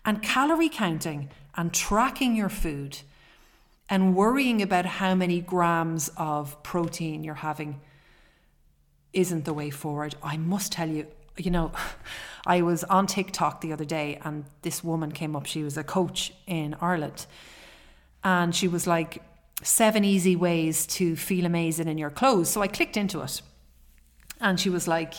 And 0.04 0.22
calorie 0.22 0.68
counting 0.68 1.30
and 1.54 1.72
tracking 1.72 2.34
your 2.34 2.48
food 2.48 2.98
and 3.88 4.16
worrying 4.16 4.62
about 4.62 4.86
how 4.86 5.14
many 5.14 5.40
grams 5.40 6.10
of 6.16 6.62
protein 6.62 7.24
you're 7.24 7.34
having 7.34 7.80
isn't 9.12 9.44
the 9.44 9.52
way 9.52 9.70
forward. 9.70 10.14
I 10.22 10.36
must 10.36 10.72
tell 10.72 10.88
you, 10.88 11.06
you 11.36 11.50
know, 11.50 11.72
I 12.46 12.62
was 12.62 12.84
on 12.84 13.06
TikTok 13.06 13.60
the 13.60 13.72
other 13.72 13.84
day 13.84 14.18
and 14.24 14.44
this 14.62 14.82
woman 14.82 15.12
came 15.12 15.36
up. 15.36 15.46
She 15.46 15.62
was 15.62 15.76
a 15.76 15.84
coach 15.84 16.32
in 16.46 16.74
Ireland. 16.80 17.26
And 18.24 18.54
she 18.54 18.68
was 18.68 18.86
like, 18.86 19.22
seven 19.62 20.04
easy 20.04 20.36
ways 20.36 20.86
to 20.86 21.16
feel 21.16 21.46
amazing 21.46 21.88
in 21.88 21.98
your 21.98 22.10
clothes. 22.10 22.50
So 22.50 22.62
I 22.62 22.66
clicked 22.66 22.96
into 22.96 23.20
it. 23.20 23.42
And 24.40 24.58
she 24.58 24.70
was 24.70 24.88
like, 24.88 25.14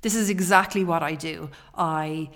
this 0.00 0.14
is 0.14 0.30
exactly 0.30 0.82
what 0.82 1.02
I 1.02 1.14
do. 1.14 1.50
I 1.74 2.30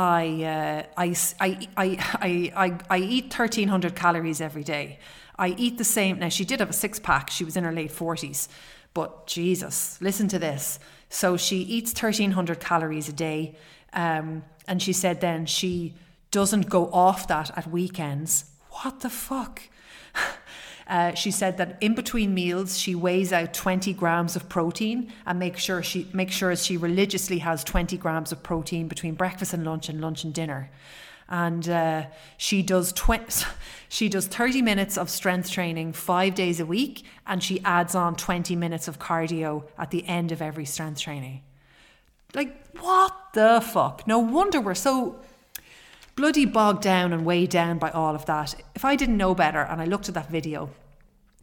I, 0.00 0.44
uh, 0.44 0.82
I, 0.96 1.14
I, 1.40 1.68
I, 1.76 2.52
I, 2.56 2.78
I 2.88 2.98
eat 2.98 3.24
1300 3.24 3.94
calories 3.94 4.40
every 4.40 4.64
day. 4.64 4.98
I 5.38 5.48
eat 5.58 5.76
the 5.76 5.84
same. 5.84 6.18
Now, 6.18 6.30
she 6.30 6.46
did 6.46 6.60
have 6.60 6.70
a 6.70 6.72
six 6.72 6.98
pack. 6.98 7.28
She 7.28 7.44
was 7.44 7.54
in 7.54 7.64
her 7.64 7.72
late 7.72 7.92
40s. 7.92 8.48
But 8.94 9.26
Jesus, 9.26 10.00
listen 10.00 10.26
to 10.28 10.38
this. 10.38 10.78
So 11.10 11.36
she 11.36 11.58
eats 11.58 11.90
1300 11.90 12.60
calories 12.60 13.10
a 13.10 13.12
day. 13.12 13.56
Um, 13.92 14.42
and 14.66 14.80
she 14.80 14.94
said 14.94 15.20
then 15.20 15.44
she 15.44 15.94
doesn't 16.30 16.70
go 16.70 16.90
off 16.92 17.28
that 17.28 17.56
at 17.58 17.70
weekends, 17.70 18.46
what 18.70 19.00
the 19.00 19.10
fuck? 19.10 19.62
Uh, 20.86 21.14
she 21.14 21.30
said 21.30 21.56
that 21.56 21.76
in 21.80 21.94
between 21.94 22.34
meals 22.34 22.78
she 22.78 22.94
weighs 22.94 23.32
out 23.32 23.54
20 23.54 23.92
grams 23.94 24.36
of 24.36 24.48
protein 24.48 25.12
and 25.26 25.38
make 25.38 25.56
sure 25.56 25.82
she 25.82 26.08
make 26.12 26.30
sure 26.30 26.54
she 26.56 26.76
religiously 26.76 27.38
has 27.38 27.62
20 27.64 27.96
grams 27.96 28.32
of 28.32 28.42
protein 28.42 28.88
between 28.88 29.14
breakfast 29.14 29.52
and 29.52 29.64
lunch 29.64 29.88
and 29.88 30.00
lunch 30.00 30.24
and 30.24 30.34
dinner. 30.34 30.70
And 31.28 31.68
uh, 31.68 32.06
she 32.36 32.62
does 32.62 32.92
tw- 32.92 33.46
she 33.88 34.08
does 34.08 34.26
30 34.26 34.62
minutes 34.62 34.98
of 34.98 35.08
strength 35.08 35.50
training 35.50 35.92
five 35.92 36.34
days 36.34 36.58
a 36.58 36.66
week 36.66 37.04
and 37.26 37.42
she 37.42 37.60
adds 37.64 37.94
on 37.94 38.16
20 38.16 38.56
minutes 38.56 38.88
of 38.88 38.98
cardio 38.98 39.64
at 39.78 39.90
the 39.90 40.06
end 40.08 40.32
of 40.32 40.42
every 40.42 40.64
strength 40.64 41.00
training. 41.00 41.42
Like 42.34 42.56
what 42.80 43.14
the 43.32 43.60
fuck? 43.64 44.06
No 44.06 44.18
wonder 44.18 44.60
we're 44.60 44.74
so 44.74 45.20
bloody 46.20 46.44
bogged 46.44 46.82
down 46.82 47.14
and 47.14 47.24
weighed 47.24 47.48
down 47.48 47.78
by 47.78 47.90
all 47.92 48.14
of 48.14 48.26
that 48.26 48.54
if 48.74 48.84
i 48.84 48.94
didn't 48.94 49.16
know 49.16 49.34
better 49.34 49.62
and 49.62 49.80
i 49.80 49.86
looked 49.86 50.06
at 50.06 50.14
that 50.14 50.28
video 50.30 50.68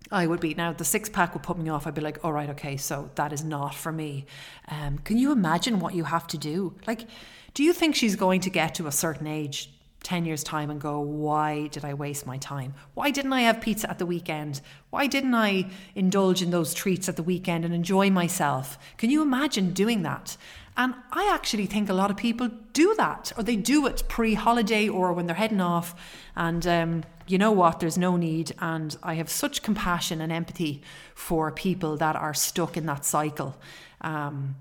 I 0.10 0.26
would 0.26 0.40
be 0.40 0.54
now 0.54 0.72
the 0.72 0.86
six 0.86 1.10
pack 1.10 1.34
would 1.34 1.44
put 1.44 1.58
me 1.58 1.70
off. 1.70 1.86
I'd 1.86 1.94
be 1.94 2.00
like, 2.00 2.24
all 2.24 2.32
right, 2.32 2.50
okay, 2.52 2.78
so 2.78 3.10
that 3.16 3.34
is 3.34 3.44
not 3.44 3.76
for 3.76 3.92
me. 3.92 4.26
Um, 4.70 5.00
can 5.00 5.18
you 5.18 5.34
imagine 5.34 5.82
what 5.82 5.96
you 5.96 6.06
have 6.06 6.28
to 6.28 6.38
do? 6.38 6.76
Like, 6.88 7.08
do 7.54 7.62
you 7.62 7.74
think 7.74 7.94
she's 7.94 8.16
going 8.16 8.40
to 8.42 8.50
get 8.50 8.76
to 8.76 8.88
a 8.88 8.92
certain 8.94 9.28
age 9.28 9.70
10 10.04 10.26
years' 10.26 10.44
time 10.44 10.70
and 10.70 10.80
go, 10.80 11.02
why 11.02 11.68
did 11.68 11.84
I 11.84 11.94
waste 11.94 12.26
my 12.26 12.38
time? 12.38 12.74
Why 12.94 13.12
didn't 13.12 13.34
I 13.34 13.42
have 13.42 13.60
pizza 13.60 13.90
at 13.90 14.00
the 14.00 14.06
weekend? 14.06 14.62
Why 14.90 15.08
didn't 15.08 15.36
I 15.36 15.70
indulge 15.96 16.42
in 16.42 16.52
those 16.52 16.74
treats 16.74 17.10
at 17.10 17.18
the 17.18 17.24
weekend 17.24 17.66
and 17.66 17.74
enjoy 17.74 18.10
myself? 18.10 18.78
Can 18.98 19.10
you 19.10 19.22
imagine 19.22 19.74
doing 19.74 20.04
that? 20.04 20.38
And 20.78 20.94
I 21.12 21.32
actually 21.34 21.66
think 21.66 21.90
a 21.90 21.94
lot 21.94 22.12
of 22.12 22.18
people 22.18 22.50
do 22.72 22.94
that, 22.96 23.34
or 23.36 23.44
they 23.44 23.56
do 23.56 23.88
it 23.88 24.04
pre 24.08 24.36
holiday 24.36 24.88
or 24.88 25.12
when 25.12 25.26
they're 25.26 25.36
heading 25.36 25.60
off. 25.60 25.96
And 26.36 26.66
um, 26.68 27.04
you 27.26 27.40
know 27.40 27.52
what? 27.52 27.80
There's 27.80 27.98
no 27.98 28.16
need. 28.16 28.54
And 28.60 28.96
I 29.02 29.16
have 29.16 29.30
such 29.30 29.64
compassion 29.64 30.22
and 30.22 30.32
empathy 30.32 30.84
for 31.16 31.52
people 31.52 31.98
that 31.98 32.16
are 32.16 32.36
stuck 32.36 32.78
in 32.78 32.86
that 32.86 33.06
cycle. 33.06 33.58
Um, 34.02 34.56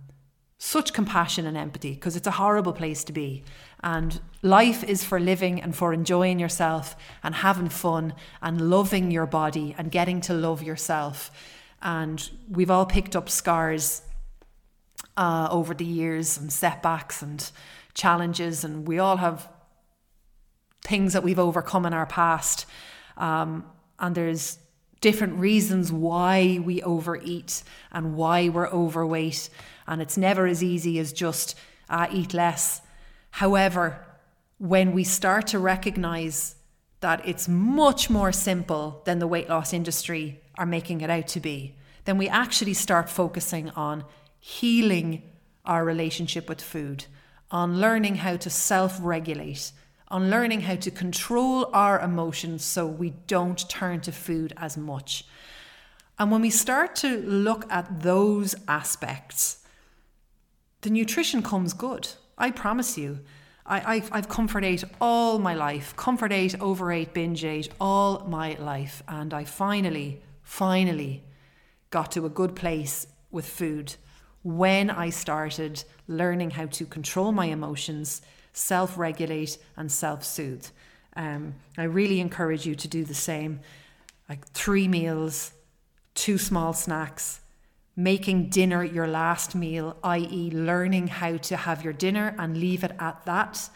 such 0.59 0.95
compassion 0.95 1.45
and 1.45 1.55
empathy 1.55 1.93
because 1.93 2.17
it's 2.17 2.27
a 2.27 2.33
horrible 2.33 2.73
place 2.73 3.05
to 3.05 3.13
be. 3.13 3.45
And 3.83 4.19
life 4.41 4.83
is 4.83 5.05
for 5.05 5.21
living 5.21 5.61
and 5.61 5.77
for 5.77 5.93
enjoying 5.93 6.39
yourself 6.39 6.97
and 7.23 7.35
having 7.35 7.69
fun 7.69 8.15
and 8.41 8.71
loving 8.71 9.11
your 9.11 9.27
body 9.27 9.75
and 9.77 9.91
getting 9.91 10.23
to 10.23 10.33
love 10.33 10.63
yourself. 10.63 11.31
And 11.83 12.29
we've 12.51 12.71
all 12.71 12.87
picked 12.87 13.15
up 13.15 13.29
scars 13.29 14.01
uh, 15.17 15.49
over 15.51 15.75
the 15.75 15.85
years 15.85 16.37
and 16.39 16.53
setbacks 16.53 17.23
and 17.23 17.51
challenges, 17.95 18.65
and 18.65 18.87
we 18.87 18.99
all 18.99 19.17
have 19.17 19.49
things 20.83 21.13
that 21.13 21.23
we've 21.23 21.39
overcome 21.39 21.87
in 21.87 21.93
our 21.93 22.07
past. 22.07 22.67
Um, 23.17 23.65
and 23.99 24.15
there's 24.15 24.59
different 25.01 25.39
reasons 25.39 25.93
why 25.93 26.61
we 26.65 26.83
overeat 26.83 27.63
and 27.93 28.17
why 28.17 28.49
we're 28.49 28.69
overweight. 28.69 29.49
And 29.87 30.01
it's 30.01 30.17
never 30.17 30.47
as 30.47 30.63
easy 30.63 30.99
as 30.99 31.13
just 31.13 31.57
uh, 31.89 32.07
eat 32.11 32.35
less. 32.35 32.81
However, 33.31 34.05
when 34.59 34.93
we 34.93 35.05
start 35.05 35.47
to 35.49 35.59
recognize 35.59 36.57
that 37.01 37.27
it's 37.29 37.49
much 37.49 38.09
more 38.09 38.33
simple 38.33 39.03
than 39.05 39.19
the 39.19 39.27
weight 39.27 39.49
loss 39.49 39.73
industry 39.73 40.41
are 40.57 40.67
making 40.67 41.03
it 41.03 41.11
out 41.11 41.29
to 41.29 41.41
be, 41.41 41.75
then 42.05 42.17
we 42.17 42.29
actually 42.29 42.75
start 42.75 43.11
focusing 43.11 43.71
on 43.71 44.05
healing 44.47 45.21
our 45.65 45.85
relationship 45.85 46.49
with 46.49 46.63
food, 46.63 47.05
on 47.51 47.81
learning 47.81 48.15
how 48.15 48.37
to 48.37 48.49
self 48.49 48.97
regulate, 49.03 49.73
on 50.07 50.31
learning 50.31 50.61
how 50.61 50.77
to 50.77 50.89
control 50.89 51.69
our 51.73 51.99
emotions 51.99 52.65
so 52.65 52.87
we 52.87 53.11
don't 53.27 53.69
turn 53.69 54.01
to 54.01 54.13
food 54.13 54.53
as 54.57 54.77
much. 54.77 55.25
And 56.17 56.31
when 56.31 56.43
we 56.43 56.51
start 56.51 56.95
to 56.97 57.19
look 57.23 57.67
at 57.73 58.03
those 58.03 58.55
aspects, 58.69 59.65
the 60.83 60.91
nutrition 60.91 61.43
comes 61.43 61.73
good. 61.73 62.09
I 62.39 62.53
promise 62.53 62.97
you. 62.97 63.19
I, 63.69 63.97
have 63.97 64.11
I've 64.13 64.29
comfort 64.29 64.65
ate 64.65 64.85
all 65.01 65.41
my 65.41 65.55
life, 65.55 65.97
comfort 65.97 66.31
ate, 66.31 66.55
overate, 66.61 67.13
binge 67.13 67.45
ate 67.45 67.69
all 67.81 68.25
my 68.29 68.55
life. 68.61 69.03
And 69.09 69.35
I 69.35 69.43
finally, 69.43 70.23
finally 70.45 71.25
got 71.91 72.13
to 72.13 72.25
a 72.25 72.31
good 72.31 72.55
place 72.55 73.09
with 73.33 73.45
food 73.49 73.97
when 74.47 74.91
I 74.91 75.11
started 75.11 75.83
learning 76.07 76.51
how 76.51 76.67
to 76.67 76.87
control 76.87 77.33
my 77.33 77.47
emotions, 77.47 78.23
self 78.53 78.97
regulate, 78.97 79.59
and 79.77 79.91
self 79.91 80.25
soothe. 80.25 80.67
Um, 81.17 81.57
I 81.77 81.83
really 81.83 82.21
encourage 82.21 82.65
you 82.65 82.77
to 82.77 82.87
do 82.87 83.05
the 83.05 83.15
same 83.15 83.59
like 84.29 84.47
three 84.49 84.87
meals, 84.87 85.53
two 86.15 86.39
small 86.39 86.73
snacks, 86.73 87.41
making 87.97 88.51
dinner 88.51 88.85
your 88.85 89.09
last 89.09 89.57
meal, 89.57 89.97
i.e., 90.05 90.51
learning 90.53 91.09
how 91.09 91.39
to 91.39 91.57
have 91.57 91.83
your 91.83 91.93
dinner 91.93 92.33
and 92.39 92.57
leave 92.57 92.85
it 92.85 92.93
at 93.01 93.25
that. 93.25 93.69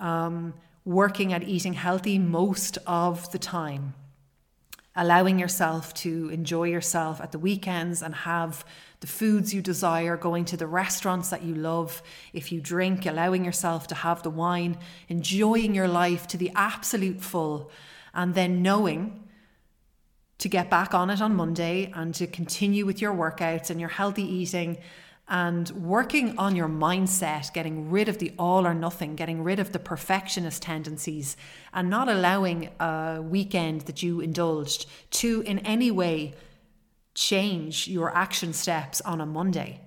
Um, 0.00 0.54
working 0.84 1.32
at 1.32 1.44
eating 1.44 1.74
healthy 1.74 2.18
most 2.18 2.76
of 2.88 3.30
the 3.30 3.38
time, 3.38 3.94
allowing 4.94 5.38
yourself 5.38 5.94
to 5.94 6.28
enjoy 6.30 6.64
yourself 6.64 7.20
at 7.20 7.32
the 7.32 7.38
weekends 7.38 8.02
and 8.02 8.14
have 8.14 8.64
the 9.00 9.06
foods 9.06 9.52
you 9.52 9.62
desire, 9.62 10.16
going 10.16 10.44
to 10.44 10.56
the 10.56 10.66
restaurants 10.66 11.30
that 11.30 11.42
you 11.42 11.54
love, 11.54 12.02
if 12.32 12.52
you 12.52 12.60
drink, 12.60 13.06
allowing 13.06 13.44
yourself 13.44 13.86
to 13.88 13.94
have 13.94 14.22
the 14.22 14.30
wine, 14.30 14.78
enjoying 15.08 15.74
your 15.74 15.88
life 15.88 16.26
to 16.28 16.36
the 16.36 16.52
absolute 16.54 17.20
full, 17.20 17.70
and 18.14 18.34
then 18.34 18.62
knowing 18.62 19.28
to 20.38 20.48
get 20.48 20.68
back 20.68 20.92
on 20.92 21.08
it 21.08 21.20
on 21.20 21.34
Monday 21.34 21.90
and 21.94 22.14
to 22.14 22.26
continue 22.26 22.84
with 22.84 23.00
your 23.00 23.14
workouts 23.14 23.70
and 23.70 23.80
your 23.80 23.88
healthy 23.88 24.24
eating 24.24 24.76
and 25.28 25.70
working 25.70 26.36
on 26.38 26.56
your 26.56 26.68
mindset, 26.68 27.52
getting 27.52 27.90
rid 27.90 28.08
of 28.08 28.18
the 28.18 28.32
all 28.38 28.66
or 28.66 28.74
nothing, 28.74 29.14
getting 29.14 29.42
rid 29.42 29.58
of 29.58 29.72
the 29.72 29.78
perfectionist 29.78 30.62
tendencies, 30.62 31.36
and 31.72 31.88
not 31.88 32.08
allowing 32.08 32.68
a 32.80 33.20
weekend 33.22 33.82
that 33.82 34.02
you 34.02 34.20
indulged 34.20 34.86
to 35.10 35.42
in 35.42 35.58
any 35.60 35.90
way 35.90 36.34
change 37.14 37.88
your 37.88 38.14
action 38.16 38.52
steps 38.52 39.00
on 39.02 39.20
a 39.20 39.26
Monday. 39.26 39.80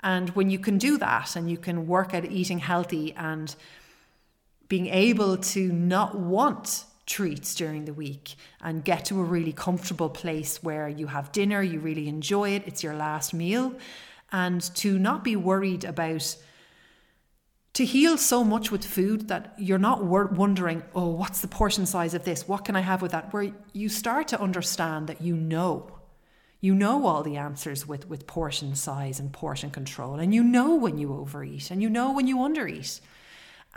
And 0.00 0.30
when 0.30 0.48
you 0.48 0.58
can 0.58 0.78
do 0.78 0.96
that 0.98 1.36
and 1.36 1.50
you 1.50 1.58
can 1.58 1.86
work 1.86 2.14
at 2.14 2.24
eating 2.24 2.60
healthy 2.60 3.12
and 3.14 3.54
being 4.68 4.86
able 4.86 5.36
to 5.36 5.72
not 5.72 6.18
want 6.18 6.84
treats 7.06 7.54
during 7.54 7.86
the 7.86 7.92
week 7.92 8.34
and 8.60 8.84
get 8.84 9.06
to 9.06 9.18
a 9.18 9.24
really 9.24 9.52
comfortable 9.52 10.10
place 10.10 10.62
where 10.62 10.88
you 10.88 11.06
have 11.06 11.32
dinner, 11.32 11.62
you 11.62 11.80
really 11.80 12.06
enjoy 12.06 12.50
it, 12.50 12.62
it's 12.66 12.82
your 12.82 12.94
last 12.94 13.32
meal, 13.32 13.74
and 14.32 14.60
to 14.76 14.98
not 14.98 15.24
be 15.24 15.36
worried 15.36 15.84
about 15.84 16.36
to 17.74 17.84
heal 17.84 18.18
so 18.18 18.42
much 18.42 18.72
with 18.72 18.84
food 18.84 19.28
that 19.28 19.54
you're 19.56 19.78
not 19.78 20.04
wondering, 20.04 20.82
oh, 20.94 21.08
what's 21.10 21.40
the 21.40 21.48
portion 21.48 21.86
size 21.86 22.12
of 22.12 22.24
this? 22.24 22.48
What 22.48 22.64
can 22.64 22.74
I 22.74 22.80
have 22.80 23.02
with 23.02 23.12
that? 23.12 23.32
Where 23.32 23.52
you 23.72 23.88
start 23.88 24.26
to 24.28 24.40
understand 24.40 25.06
that 25.06 25.20
you 25.20 25.36
know 25.36 25.98
you 26.60 26.74
know 26.74 27.06
all 27.06 27.22
the 27.22 27.36
answers 27.36 27.86
with, 27.86 28.08
with 28.08 28.26
portion 28.26 28.74
size 28.74 29.20
and 29.20 29.32
portion 29.32 29.70
control, 29.70 30.14
and 30.16 30.34
you 30.34 30.42
know 30.42 30.74
when 30.74 30.98
you 30.98 31.14
overeat 31.14 31.70
and 31.70 31.82
you 31.82 31.88
know 31.88 32.12
when 32.12 32.26
you 32.26 32.38
undereat. 32.38 33.00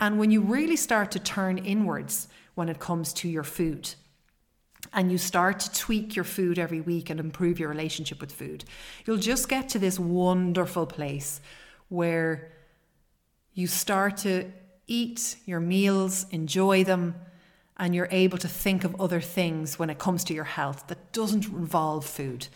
And 0.00 0.18
when 0.18 0.30
you 0.30 0.40
really 0.40 0.76
start 0.76 1.12
to 1.12 1.20
turn 1.20 1.58
inwards 1.58 2.26
when 2.54 2.68
it 2.68 2.80
comes 2.80 3.12
to 3.14 3.28
your 3.28 3.44
food, 3.44 3.94
and 4.92 5.10
you 5.10 5.18
start 5.18 5.60
to 5.60 5.72
tweak 5.72 6.14
your 6.14 6.24
food 6.24 6.58
every 6.58 6.80
week 6.80 7.10
and 7.10 7.18
improve 7.18 7.58
your 7.58 7.68
relationship 7.68 8.20
with 8.20 8.32
food, 8.32 8.64
you'll 9.04 9.16
just 9.16 9.48
get 9.48 9.68
to 9.70 9.78
this 9.78 9.98
wonderful 9.98 10.86
place 10.86 11.40
where 11.88 12.52
you 13.54 13.66
start 13.66 14.18
to 14.18 14.50
eat 14.86 15.36
your 15.46 15.60
meals, 15.60 16.26
enjoy 16.30 16.84
them, 16.84 17.14
and 17.76 17.94
you're 17.94 18.08
able 18.10 18.38
to 18.38 18.48
think 18.48 18.84
of 18.84 19.00
other 19.00 19.20
things 19.20 19.78
when 19.78 19.90
it 19.90 19.98
comes 19.98 20.24
to 20.24 20.34
your 20.34 20.44
health 20.44 20.86
that 20.88 21.12
doesn't 21.12 21.46
involve 21.46 22.04
food. 22.04 22.48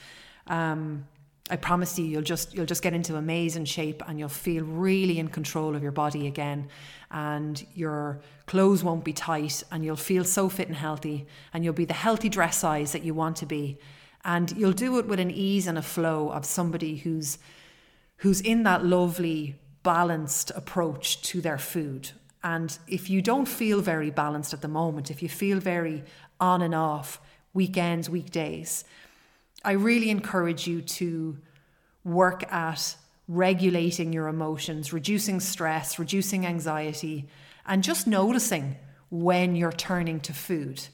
Um, 0.46 1.06
I 1.48 1.56
promise 1.56 1.96
you, 1.96 2.04
you'll 2.04 2.22
just 2.22 2.54
you'll 2.54 2.66
just 2.66 2.82
get 2.82 2.92
into 2.92 3.16
amazing 3.16 3.66
shape, 3.66 4.02
and 4.08 4.18
you'll 4.18 4.28
feel 4.28 4.64
really 4.64 5.18
in 5.18 5.28
control 5.28 5.76
of 5.76 5.82
your 5.82 5.92
body 5.92 6.26
again, 6.26 6.68
and 7.10 7.64
your 7.74 8.20
clothes 8.46 8.82
won't 8.82 9.04
be 9.04 9.12
tight, 9.12 9.62
and 9.70 9.84
you'll 9.84 9.96
feel 9.96 10.24
so 10.24 10.48
fit 10.48 10.66
and 10.66 10.76
healthy, 10.76 11.26
and 11.52 11.64
you'll 11.64 11.72
be 11.72 11.84
the 11.84 11.94
healthy 11.94 12.28
dress 12.28 12.58
size 12.58 12.92
that 12.92 13.04
you 13.04 13.14
want 13.14 13.36
to 13.36 13.46
be, 13.46 13.78
and 14.24 14.56
you'll 14.56 14.72
do 14.72 14.98
it 14.98 15.06
with 15.06 15.20
an 15.20 15.30
ease 15.30 15.68
and 15.68 15.78
a 15.78 15.82
flow 15.82 16.30
of 16.30 16.44
somebody 16.44 16.96
who's 16.96 17.38
who's 18.18 18.40
in 18.40 18.64
that 18.64 18.84
lovely 18.84 19.54
balanced 19.82 20.50
approach 20.56 21.22
to 21.22 21.40
their 21.40 21.58
food. 21.58 22.10
And 22.42 22.76
if 22.88 23.08
you 23.08 23.22
don't 23.22 23.46
feel 23.46 23.80
very 23.80 24.10
balanced 24.10 24.52
at 24.52 24.62
the 24.62 24.68
moment, 24.68 25.10
if 25.10 25.22
you 25.22 25.28
feel 25.28 25.60
very 25.60 26.02
on 26.40 26.62
and 26.62 26.74
off, 26.74 27.20
weekends, 27.54 28.10
weekdays, 28.10 28.84
I 29.66 29.72
really 29.72 30.10
encourage 30.10 30.68
you 30.68 30.80
to 30.80 31.36
work 32.04 32.50
at 32.52 32.96
regulating 33.26 34.12
your 34.12 34.28
emotions, 34.28 34.92
reducing 34.92 35.40
stress, 35.40 35.98
reducing 35.98 36.46
anxiety, 36.46 37.26
and 37.66 37.82
just 37.82 38.06
noticing 38.06 38.76
when 39.10 39.56
you're 39.56 39.72
turning 39.72 40.20
to 40.20 40.32
food 40.32 40.86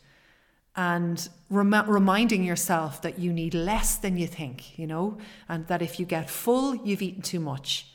and 0.74 1.28
rem- 1.50 1.84
reminding 1.86 2.44
yourself 2.44 3.02
that 3.02 3.18
you 3.18 3.30
need 3.30 3.52
less 3.52 3.96
than 3.96 4.16
you 4.16 4.26
think, 4.26 4.78
you 4.78 4.86
know, 4.86 5.18
and 5.50 5.66
that 5.66 5.82
if 5.82 6.00
you 6.00 6.06
get 6.06 6.30
full, 6.30 6.74
you've 6.76 7.02
eaten 7.02 7.20
too 7.20 7.40
much. 7.40 7.92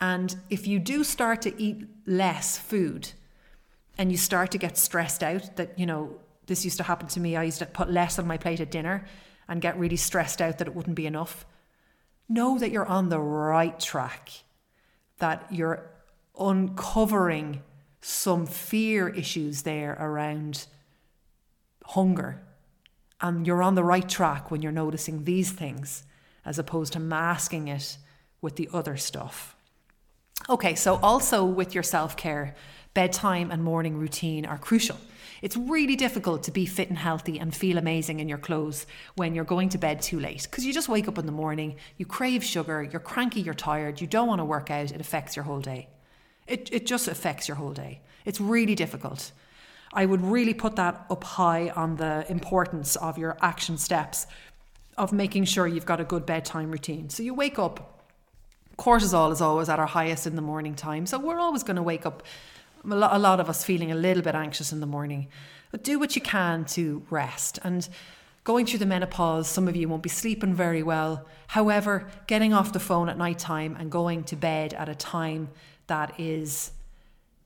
And 0.00 0.36
if 0.50 0.66
you 0.66 0.80
do 0.80 1.04
start 1.04 1.42
to 1.42 1.62
eat 1.62 1.86
less 2.06 2.58
food 2.58 3.12
and 3.96 4.10
you 4.10 4.18
start 4.18 4.50
to 4.50 4.58
get 4.58 4.76
stressed 4.76 5.22
out, 5.22 5.54
that, 5.54 5.78
you 5.78 5.86
know, 5.86 6.18
this 6.46 6.64
used 6.64 6.76
to 6.78 6.82
happen 6.82 7.06
to 7.08 7.20
me. 7.20 7.36
I 7.36 7.44
used 7.44 7.60
to 7.60 7.66
put 7.66 7.88
less 7.88 8.18
on 8.18 8.26
my 8.26 8.36
plate 8.36 8.58
at 8.58 8.72
dinner 8.72 9.06
and 9.48 9.60
get 9.60 9.78
really 9.78 9.96
stressed 9.96 10.42
out 10.42 10.58
that 10.58 10.68
it 10.68 10.74
wouldn't 10.74 10.96
be 10.96 11.06
enough. 11.06 11.46
Know 12.28 12.58
that 12.58 12.70
you're 12.70 12.86
on 12.86 13.08
the 13.08 13.20
right 13.20 13.78
track, 13.78 14.30
that 15.18 15.46
you're 15.50 15.90
uncovering 16.38 17.62
some 18.00 18.46
fear 18.46 19.08
issues 19.08 19.62
there 19.62 19.96
around 19.98 20.66
hunger. 21.84 22.42
And 23.20 23.46
you're 23.46 23.62
on 23.62 23.74
the 23.74 23.84
right 23.84 24.08
track 24.08 24.50
when 24.50 24.62
you're 24.62 24.72
noticing 24.72 25.24
these 25.24 25.50
things 25.50 26.04
as 26.44 26.58
opposed 26.58 26.92
to 26.92 27.00
masking 27.00 27.68
it 27.68 27.96
with 28.40 28.56
the 28.56 28.68
other 28.72 28.96
stuff. 28.96 29.56
Okay, 30.48 30.74
so 30.74 30.96
also 31.02 31.44
with 31.44 31.74
your 31.74 31.82
self 31.82 32.16
care, 32.16 32.54
bedtime 32.94 33.50
and 33.50 33.64
morning 33.64 33.96
routine 33.96 34.46
are 34.46 34.58
crucial. 34.58 34.98
It's 35.46 35.56
really 35.56 35.94
difficult 35.94 36.42
to 36.42 36.50
be 36.50 36.66
fit 36.66 36.88
and 36.88 36.98
healthy 36.98 37.38
and 37.38 37.54
feel 37.54 37.78
amazing 37.78 38.18
in 38.18 38.28
your 38.28 38.36
clothes 38.36 38.84
when 39.14 39.32
you're 39.32 39.44
going 39.44 39.68
to 39.68 39.78
bed 39.78 40.02
too 40.02 40.18
late 40.18 40.42
because 40.42 40.66
you 40.66 40.72
just 40.72 40.88
wake 40.88 41.06
up 41.06 41.18
in 41.18 41.26
the 41.26 41.30
morning, 41.30 41.76
you 41.98 42.04
crave 42.04 42.42
sugar, 42.42 42.82
you're 42.82 42.98
cranky, 42.98 43.42
you're 43.42 43.54
tired, 43.54 44.00
you 44.00 44.08
don't 44.08 44.26
want 44.26 44.40
to 44.40 44.44
work 44.44 44.72
out, 44.72 44.90
it 44.90 45.00
affects 45.00 45.36
your 45.36 45.44
whole 45.44 45.60
day. 45.60 45.86
It, 46.48 46.68
it 46.72 46.84
just 46.84 47.06
affects 47.06 47.46
your 47.46 47.58
whole 47.58 47.72
day. 47.72 48.00
It's 48.24 48.40
really 48.40 48.74
difficult. 48.74 49.30
I 49.92 50.04
would 50.04 50.20
really 50.20 50.52
put 50.52 50.74
that 50.74 51.06
up 51.10 51.22
high 51.22 51.68
on 51.70 51.94
the 51.94 52.26
importance 52.28 52.96
of 52.96 53.16
your 53.16 53.38
action 53.40 53.78
steps 53.78 54.26
of 54.98 55.12
making 55.12 55.44
sure 55.44 55.68
you've 55.68 55.86
got 55.86 56.00
a 56.00 56.04
good 56.04 56.26
bedtime 56.26 56.72
routine. 56.72 57.08
So 57.08 57.22
you 57.22 57.34
wake 57.34 57.56
up, 57.56 58.02
cortisol 58.78 59.30
is 59.30 59.40
always 59.40 59.68
at 59.68 59.78
our 59.78 59.86
highest 59.86 60.26
in 60.26 60.34
the 60.34 60.42
morning 60.42 60.74
time. 60.74 61.06
So 61.06 61.20
we're 61.20 61.38
always 61.38 61.62
going 61.62 61.76
to 61.76 61.84
wake 61.84 62.04
up, 62.04 62.24
a 62.92 63.18
lot 63.18 63.40
of 63.40 63.48
us 63.48 63.64
feeling 63.64 63.90
a 63.92 63.96
little 63.96 64.22
bit 64.22 64.34
anxious 64.34 64.72
in 64.72 64.80
the 64.80 64.86
morning. 64.86 65.28
But 65.70 65.84
do 65.84 65.98
what 65.98 66.14
you 66.16 66.22
can 66.22 66.64
to 66.66 67.02
rest. 67.10 67.58
And 67.64 67.88
going 68.44 68.66
through 68.66 68.78
the 68.78 68.86
menopause, 68.86 69.48
some 69.48 69.68
of 69.68 69.76
you 69.76 69.88
won't 69.88 70.02
be 70.02 70.08
sleeping 70.08 70.54
very 70.54 70.82
well. 70.82 71.26
However, 71.48 72.08
getting 72.26 72.52
off 72.52 72.72
the 72.72 72.80
phone 72.80 73.08
at 73.08 73.18
night 73.18 73.38
time 73.38 73.76
and 73.78 73.90
going 73.90 74.24
to 74.24 74.36
bed 74.36 74.74
at 74.74 74.88
a 74.88 74.94
time 74.94 75.48
that 75.88 76.18
is 76.18 76.70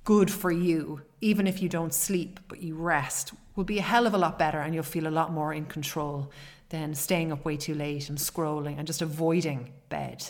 good 0.04 0.30
for 0.30 0.50
you, 0.50 1.02
even 1.20 1.46
if 1.46 1.62
you 1.62 1.68
don't 1.68 1.94
sleep 1.94 2.40
but 2.48 2.62
you 2.62 2.74
rest, 2.74 3.32
will 3.56 3.64
be 3.64 3.78
a 3.78 3.82
hell 3.82 4.06
of 4.06 4.14
a 4.14 4.18
lot 4.18 4.38
better 4.38 4.60
and 4.60 4.74
you'll 4.74 4.82
feel 4.82 5.06
a 5.06 5.08
lot 5.08 5.32
more 5.32 5.52
in 5.52 5.64
control 5.66 6.30
than 6.70 6.94
staying 6.94 7.32
up 7.32 7.44
way 7.44 7.56
too 7.56 7.74
late 7.74 8.08
and 8.08 8.18
scrolling 8.18 8.78
and 8.78 8.86
just 8.86 9.02
avoiding 9.02 9.70
bed. 9.88 10.24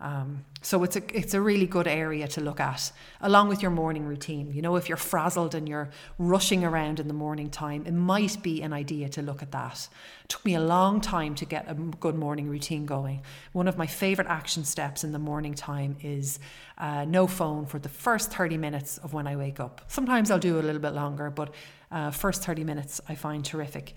Um, 0.00 0.46
so 0.62 0.82
it's 0.82 0.96
a 0.96 1.02
it's 1.16 1.34
a 1.34 1.40
really 1.40 1.66
good 1.66 1.86
area 1.86 2.26
to 2.28 2.40
look 2.40 2.58
at, 2.58 2.90
along 3.20 3.48
with 3.48 3.60
your 3.60 3.70
morning 3.70 4.06
routine. 4.06 4.50
You 4.52 4.62
know, 4.62 4.76
if 4.76 4.88
you're 4.88 4.96
frazzled 4.96 5.54
and 5.54 5.68
you're 5.68 5.90
rushing 6.18 6.64
around 6.64 7.00
in 7.00 7.08
the 7.08 7.14
morning 7.14 7.50
time, 7.50 7.84
it 7.86 7.92
might 7.92 8.42
be 8.42 8.62
an 8.62 8.72
idea 8.72 9.10
to 9.10 9.22
look 9.22 9.42
at 9.42 9.52
that. 9.52 9.88
It 10.24 10.28
took 10.28 10.44
me 10.44 10.54
a 10.54 10.60
long 10.60 11.00
time 11.02 11.34
to 11.36 11.44
get 11.44 11.70
a 11.70 11.74
good 11.74 12.14
morning 12.14 12.48
routine 12.48 12.86
going. 12.86 13.22
One 13.52 13.68
of 13.68 13.76
my 13.76 13.86
favorite 13.86 14.28
action 14.28 14.64
steps 14.64 15.04
in 15.04 15.12
the 15.12 15.18
morning 15.18 15.54
time 15.54 15.96
is 16.02 16.38
uh, 16.78 17.04
no 17.04 17.26
phone 17.26 17.66
for 17.66 17.78
the 17.78 17.90
first 17.90 18.32
30 18.32 18.56
minutes 18.56 18.98
of 18.98 19.12
when 19.12 19.26
I 19.26 19.36
wake 19.36 19.60
up. 19.60 19.82
Sometimes 19.88 20.30
I'll 20.30 20.38
do 20.38 20.58
a 20.58 20.62
little 20.62 20.80
bit 20.80 20.94
longer, 20.94 21.30
but 21.30 21.54
uh, 21.90 22.10
first 22.10 22.44
30 22.44 22.64
minutes 22.64 23.00
I 23.08 23.14
find 23.14 23.44
terrific. 23.44 23.94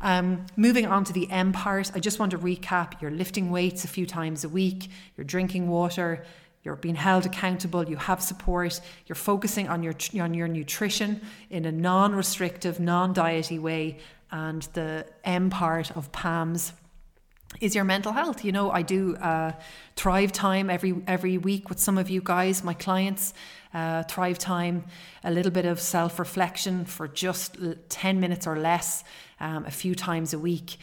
Um, 0.00 0.46
moving 0.56 0.86
on 0.86 1.04
to 1.04 1.12
the 1.12 1.30
M 1.30 1.52
part, 1.52 1.92
I 1.94 2.00
just 2.00 2.18
want 2.18 2.32
to 2.32 2.38
recap 2.38 3.00
you're 3.00 3.10
lifting 3.10 3.50
weights 3.50 3.84
a 3.84 3.88
few 3.88 4.06
times 4.06 4.44
a 4.44 4.48
week, 4.48 4.90
you're 5.16 5.24
drinking 5.24 5.68
water, 5.68 6.24
you're 6.64 6.76
being 6.76 6.94
held 6.94 7.26
accountable, 7.26 7.88
you 7.88 7.96
have 7.96 8.22
support, 8.22 8.80
you're 9.06 9.16
focusing 9.16 9.68
on 9.68 9.82
your, 9.82 9.94
on 10.20 10.34
your 10.34 10.48
nutrition 10.48 11.20
in 11.50 11.64
a 11.64 11.72
non 11.72 12.14
restrictive, 12.14 12.80
non 12.80 13.12
diety 13.12 13.58
way, 13.58 13.98
and 14.30 14.62
the 14.72 15.06
M 15.24 15.50
part 15.50 15.90
of 15.96 16.10
PAMS 16.12 16.72
is 17.60 17.74
your 17.74 17.84
mental 17.84 18.12
health. 18.12 18.44
You 18.44 18.52
know, 18.52 18.70
I 18.70 18.82
do 18.82 19.16
uh, 19.16 19.52
Thrive 19.96 20.32
Time 20.32 20.70
every 20.70 20.94
every 21.06 21.38
week 21.38 21.68
with 21.68 21.78
some 21.78 21.98
of 21.98 22.08
you 22.08 22.20
guys, 22.22 22.64
my 22.64 22.74
clients. 22.74 23.34
Uh, 23.74 24.02
thrive 24.02 24.38
Time, 24.38 24.84
a 25.24 25.30
little 25.30 25.52
bit 25.52 25.64
of 25.64 25.80
self 25.80 26.18
reflection 26.18 26.84
for 26.84 27.08
just 27.08 27.56
ten 27.88 28.20
minutes 28.20 28.46
or 28.46 28.58
less 28.58 29.04
um, 29.40 29.64
a 29.64 29.70
few 29.70 29.94
times 29.94 30.34
a 30.34 30.38
week. 30.38 30.76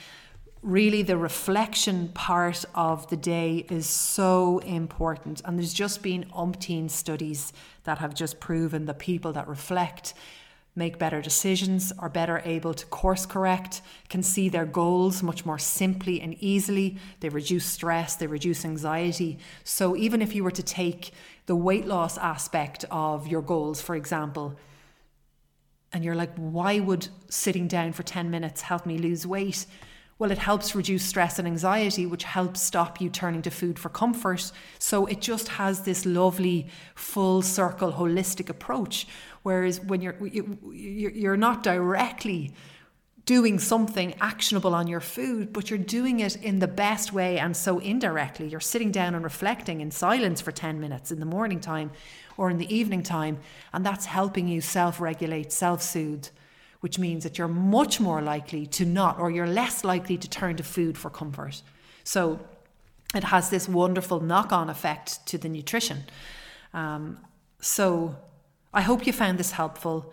Really, 0.62 1.04
the 1.04 1.16
reflection 1.16 2.10
part 2.10 2.66
of 2.76 3.08
the 3.10 3.16
day 3.16 3.66
is 3.70 3.88
so 3.88 4.60
important. 4.60 5.42
And 5.46 5.58
there's 5.58 5.74
just 5.74 6.02
been 6.02 6.26
umpteen 6.36 6.90
studies 6.90 7.54
that 7.84 8.00
have 8.00 8.14
just 8.14 8.40
proven 8.40 8.86
that 8.86 9.00
people 9.00 9.32
that 9.34 9.48
reflect 9.48 10.14
make 10.76 10.98
better 10.98 11.22
decisions, 11.22 11.92
are 12.00 12.10
better 12.10 12.42
able 12.46 12.74
to 12.74 12.86
course 12.88 13.26
correct, 13.26 13.82
can 14.08 14.24
see 14.24 14.50
their 14.50 14.66
goals 14.66 15.22
much 15.22 15.46
more 15.46 15.60
simply 15.60 16.22
and 16.22 16.36
easily. 16.40 16.98
They 17.20 17.30
reduce 17.30 17.66
stress, 17.66 18.16
they 18.16 18.28
reduce 18.28 18.64
anxiety. 18.66 19.40
So, 19.64 19.96
even 19.96 20.22
if 20.22 20.34
you 20.34 20.44
were 20.44 20.52
to 20.52 20.64
take 20.64 21.12
the 21.50 21.56
weight 21.56 21.88
loss 21.88 22.16
aspect 22.20 22.86
of 22.92 23.26
your 23.26 23.42
goals, 23.42 23.82
for 23.82 23.96
example, 23.96 24.56
and 25.92 26.06
you're 26.06 26.14
like, 26.14 26.32
why 26.36 26.80
would 26.80 27.08
sitting 27.28 27.68
down 27.68 27.92
for 27.92 28.04
10 28.04 28.30
minutes 28.30 28.62
help 28.62 28.86
me 28.86 29.00
lose 29.00 29.26
weight? 29.26 29.66
Well, 30.20 30.30
it 30.30 30.38
helps 30.38 30.76
reduce 30.76 31.04
stress 31.04 31.40
and 31.40 31.48
anxiety, 31.48 32.06
which 32.06 32.24
helps 32.24 32.62
stop 32.62 33.02
you 33.02 33.10
turning 33.10 33.42
to 33.42 33.50
food 33.50 33.80
for 33.80 33.90
comfort. 33.90 34.52
So 34.78 35.08
it 35.08 35.22
just 35.22 35.48
has 35.48 35.82
this 35.82 36.06
lovely, 36.06 36.68
full 36.94 37.42
circle, 37.42 37.94
holistic 37.94 38.50
approach. 38.50 39.08
Whereas 39.42 39.82
when 39.82 40.02
you're 40.02 40.24
you're 40.24 41.36
not 41.38 41.64
directly 41.64 42.54
doing 43.30 43.60
something 43.60 44.16
actionable 44.20 44.74
on 44.74 44.88
your 44.88 45.00
food, 45.00 45.54
but 45.54 45.70
you're 45.70 45.78
doing 45.78 46.20
it 46.20 46.36
in 46.38 46.58
the 46.58 46.68
best 46.68 47.14
way 47.14 47.38
and 47.38 47.56
so 47.56 47.78
indirectly. 47.78 48.48
You're 48.48 48.60
sitting 48.60 48.92
down 48.92 49.14
and 49.14 49.24
reflecting 49.24 49.82
in 49.82 49.92
silence 49.92 50.42
for 50.42 50.52
10 50.52 50.80
minutes 50.80 51.12
in 51.12 51.20
the 51.20 51.28
morning 51.28 51.60
time 51.60 51.92
or 52.38 52.50
in 52.50 52.58
the 52.58 52.76
evening 52.76 53.04
time, 53.04 53.38
and 53.72 53.86
that's 53.86 54.06
helping 54.06 54.48
you 54.48 54.62
self 54.62 55.00
regulate, 55.00 55.52
self 55.52 55.84
soothe, 55.84 56.26
which 56.80 56.98
means 56.98 57.22
that 57.22 57.38
you're 57.38 57.48
much 57.48 58.00
more 58.00 58.20
likely 58.20 58.66
to 58.66 58.84
not, 58.84 59.20
or 59.20 59.30
you're 59.30 59.46
less 59.46 59.84
likely 59.84 60.18
to 60.18 60.28
turn 60.28 60.56
to 60.56 60.64
food 60.64 60.98
for 60.98 61.12
comfort. 61.12 61.62
So 62.04 62.40
it 63.14 63.26
has 63.26 63.52
this 63.52 63.70
wonderful 63.70 64.22
knock 64.22 64.52
on 64.52 64.72
effect 64.72 65.24
to 65.28 65.38
the 65.38 65.50
nutrition. 65.50 66.06
Um, 66.74 67.20
so 67.62 68.16
I 68.74 68.82
hope 68.82 69.06
you 69.06 69.14
found 69.14 69.38
this 69.38 69.52
helpful 69.52 70.12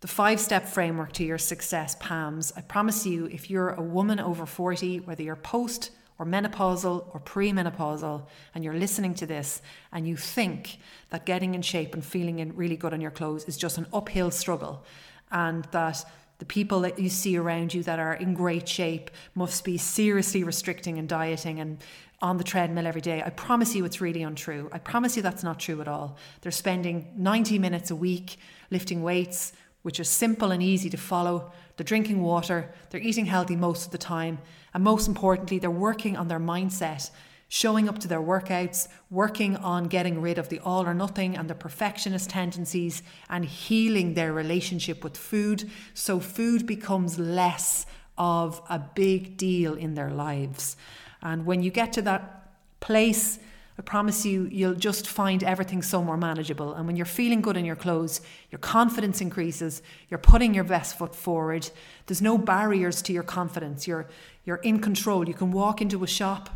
the 0.00 0.08
five 0.08 0.40
step 0.40 0.66
framework 0.66 1.12
to 1.12 1.24
your 1.24 1.38
success, 1.38 1.96
PAMS. 2.00 2.52
I 2.56 2.60
promise 2.60 3.04
you, 3.04 3.26
if 3.26 3.50
you're 3.50 3.70
a 3.70 3.82
woman 3.82 4.20
over 4.20 4.46
40, 4.46 5.00
whether 5.00 5.22
you're 5.22 5.36
post 5.36 5.90
or 6.18 6.26
menopausal 6.26 7.06
or 7.14 7.20
premenopausal, 7.20 8.26
and 8.54 8.64
you're 8.64 8.74
listening 8.74 9.14
to 9.14 9.26
this 9.26 9.62
and 9.92 10.06
you 10.06 10.16
think 10.16 10.78
that 11.10 11.26
getting 11.26 11.54
in 11.54 11.62
shape 11.62 11.94
and 11.94 12.04
feeling 12.04 12.38
in 12.38 12.54
really 12.56 12.76
good 12.76 12.92
on 12.92 13.00
your 13.00 13.10
clothes 13.10 13.44
is 13.44 13.56
just 13.56 13.78
an 13.78 13.86
uphill 13.92 14.30
struggle, 14.30 14.84
and 15.30 15.64
that 15.72 16.04
the 16.38 16.44
people 16.44 16.80
that 16.80 16.98
you 17.00 17.08
see 17.08 17.36
around 17.36 17.74
you 17.74 17.82
that 17.82 17.98
are 17.98 18.14
in 18.14 18.34
great 18.34 18.68
shape 18.68 19.10
must 19.34 19.64
be 19.64 19.76
seriously 19.76 20.44
restricting 20.44 20.96
and 20.98 21.08
dieting 21.08 21.58
and 21.58 21.78
on 22.20 22.36
the 22.36 22.44
treadmill 22.44 22.86
every 22.86 23.00
day. 23.00 23.22
I 23.24 23.30
promise 23.30 23.74
you 23.74 23.84
it's 23.84 24.00
really 24.00 24.22
untrue. 24.22 24.68
I 24.72 24.78
promise 24.78 25.16
you 25.16 25.22
that's 25.22 25.44
not 25.44 25.60
true 25.60 25.80
at 25.80 25.88
all. 25.88 26.16
They're 26.40 26.52
spending 26.52 27.12
90 27.16 27.58
minutes 27.58 27.90
a 27.90 27.96
week 27.96 28.38
lifting 28.70 29.02
weights, 29.02 29.52
which 29.88 30.00
is 30.00 30.06
simple 30.10 30.50
and 30.50 30.62
easy 30.62 30.90
to 30.90 30.98
follow. 30.98 31.50
They're 31.74 31.82
drinking 31.82 32.20
water, 32.20 32.70
they're 32.90 33.00
eating 33.00 33.24
healthy 33.24 33.56
most 33.56 33.86
of 33.86 33.90
the 33.90 33.96
time, 33.96 34.36
and 34.74 34.84
most 34.84 35.08
importantly, 35.08 35.58
they're 35.58 35.70
working 35.70 36.14
on 36.14 36.28
their 36.28 36.38
mindset, 36.38 37.10
showing 37.48 37.88
up 37.88 37.98
to 38.00 38.06
their 38.06 38.20
workouts, 38.20 38.88
working 39.08 39.56
on 39.56 39.84
getting 39.84 40.20
rid 40.20 40.36
of 40.36 40.50
the 40.50 40.58
all 40.58 40.86
or 40.86 40.92
nothing 40.92 41.38
and 41.38 41.48
the 41.48 41.54
perfectionist 41.54 42.28
tendencies, 42.28 43.02
and 43.30 43.46
healing 43.46 44.12
their 44.12 44.30
relationship 44.30 45.02
with 45.02 45.16
food 45.16 45.70
so 45.94 46.20
food 46.20 46.66
becomes 46.66 47.18
less 47.18 47.86
of 48.18 48.60
a 48.68 48.78
big 48.78 49.38
deal 49.38 49.72
in 49.72 49.94
their 49.94 50.10
lives. 50.10 50.76
And 51.22 51.46
when 51.46 51.62
you 51.62 51.70
get 51.70 51.94
to 51.94 52.02
that 52.02 52.52
place, 52.80 53.38
I 53.78 53.82
promise 53.82 54.26
you, 54.26 54.48
you'll 54.50 54.74
just 54.74 55.06
find 55.06 55.44
everything 55.44 55.82
so 55.82 56.02
more 56.02 56.16
manageable. 56.16 56.74
And 56.74 56.86
when 56.86 56.96
you're 56.96 57.06
feeling 57.06 57.40
good 57.40 57.56
in 57.56 57.64
your 57.64 57.76
clothes, 57.76 58.20
your 58.50 58.58
confidence 58.58 59.20
increases, 59.20 59.82
you're 60.10 60.18
putting 60.18 60.52
your 60.52 60.64
best 60.64 60.98
foot 60.98 61.14
forward. 61.14 61.70
There's 62.06 62.20
no 62.20 62.36
barriers 62.36 63.00
to 63.02 63.12
your 63.12 63.22
confidence. 63.22 63.86
You're, 63.86 64.08
you're 64.44 64.56
in 64.56 64.80
control. 64.80 65.28
You 65.28 65.34
can 65.34 65.52
walk 65.52 65.80
into 65.80 66.02
a 66.02 66.08
shop 66.08 66.50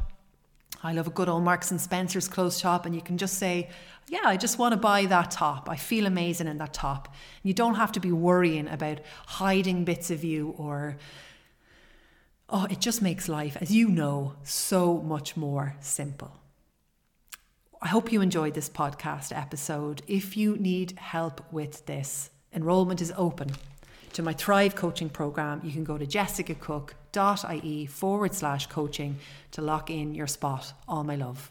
I 0.85 0.93
love 0.93 1.07
a 1.07 1.11
good 1.11 1.29
old 1.29 1.45
Marks 1.45 1.71
and 1.71 1.81
Spencer's 1.81 2.27
clothes 2.27 2.59
shop, 2.59 2.87
and 2.87 2.95
you 2.95 3.01
can 3.01 3.17
just 3.17 3.39
say, 3.39 3.69
Yeah, 4.09 4.23
I 4.25 4.37
just 4.37 4.59
want 4.59 4.73
to 4.73 4.77
buy 4.77 5.07
that 5.07 5.31
top. 5.31 5.69
I 5.71 5.77
feel 5.77 6.07
amazing 6.07 6.49
in 6.49 6.59
that 6.59 6.73
top. 6.73 7.15
You 7.43 7.55
don't 7.55 7.77
have 7.77 7.93
to 7.93 8.01
be 8.01 8.11
worrying 8.11 8.69
about 8.69 9.01
hiding 9.27 9.85
bits 9.85 10.11
of 10.11 10.25
you 10.25 10.55
or. 10.59 10.97
Oh, 12.55 12.67
it 12.67 12.81
just 12.81 13.01
makes 13.01 13.31
life, 13.31 13.57
as 13.63 13.73
you 13.73 13.89
know, 13.89 14.35
so 14.43 14.99
much 14.99 15.39
more 15.39 15.75
simple. 15.81 16.41
I 17.85 17.88
hope 17.88 18.12
you 18.12 18.21
enjoyed 18.21 18.55
this 18.55 18.68
podcast 18.68 19.37
episode. 19.37 20.03
If 20.07 20.37
you 20.37 20.57
need 20.57 20.97
help 20.99 21.53
with 21.53 21.85
this, 21.87 22.31
enrollment 22.55 23.01
is 23.01 23.12
open 23.16 23.51
to 24.12 24.23
my 24.23 24.33
Thrive 24.33 24.77
coaching 24.77 25.11
program. 25.11 25.61
You 25.64 25.73
can 25.73 25.83
go 25.83 25.99
to 25.99 26.07
jessicacooke.ie 26.07 27.87
forward 27.87 28.35
slash 28.35 28.68
coaching 28.68 29.18
to 29.51 29.62
lock 29.62 29.90
in 29.90 30.14
your 30.14 30.29
spot. 30.29 30.73
All 30.87 31.03
my 31.03 31.16
love. 31.16 31.51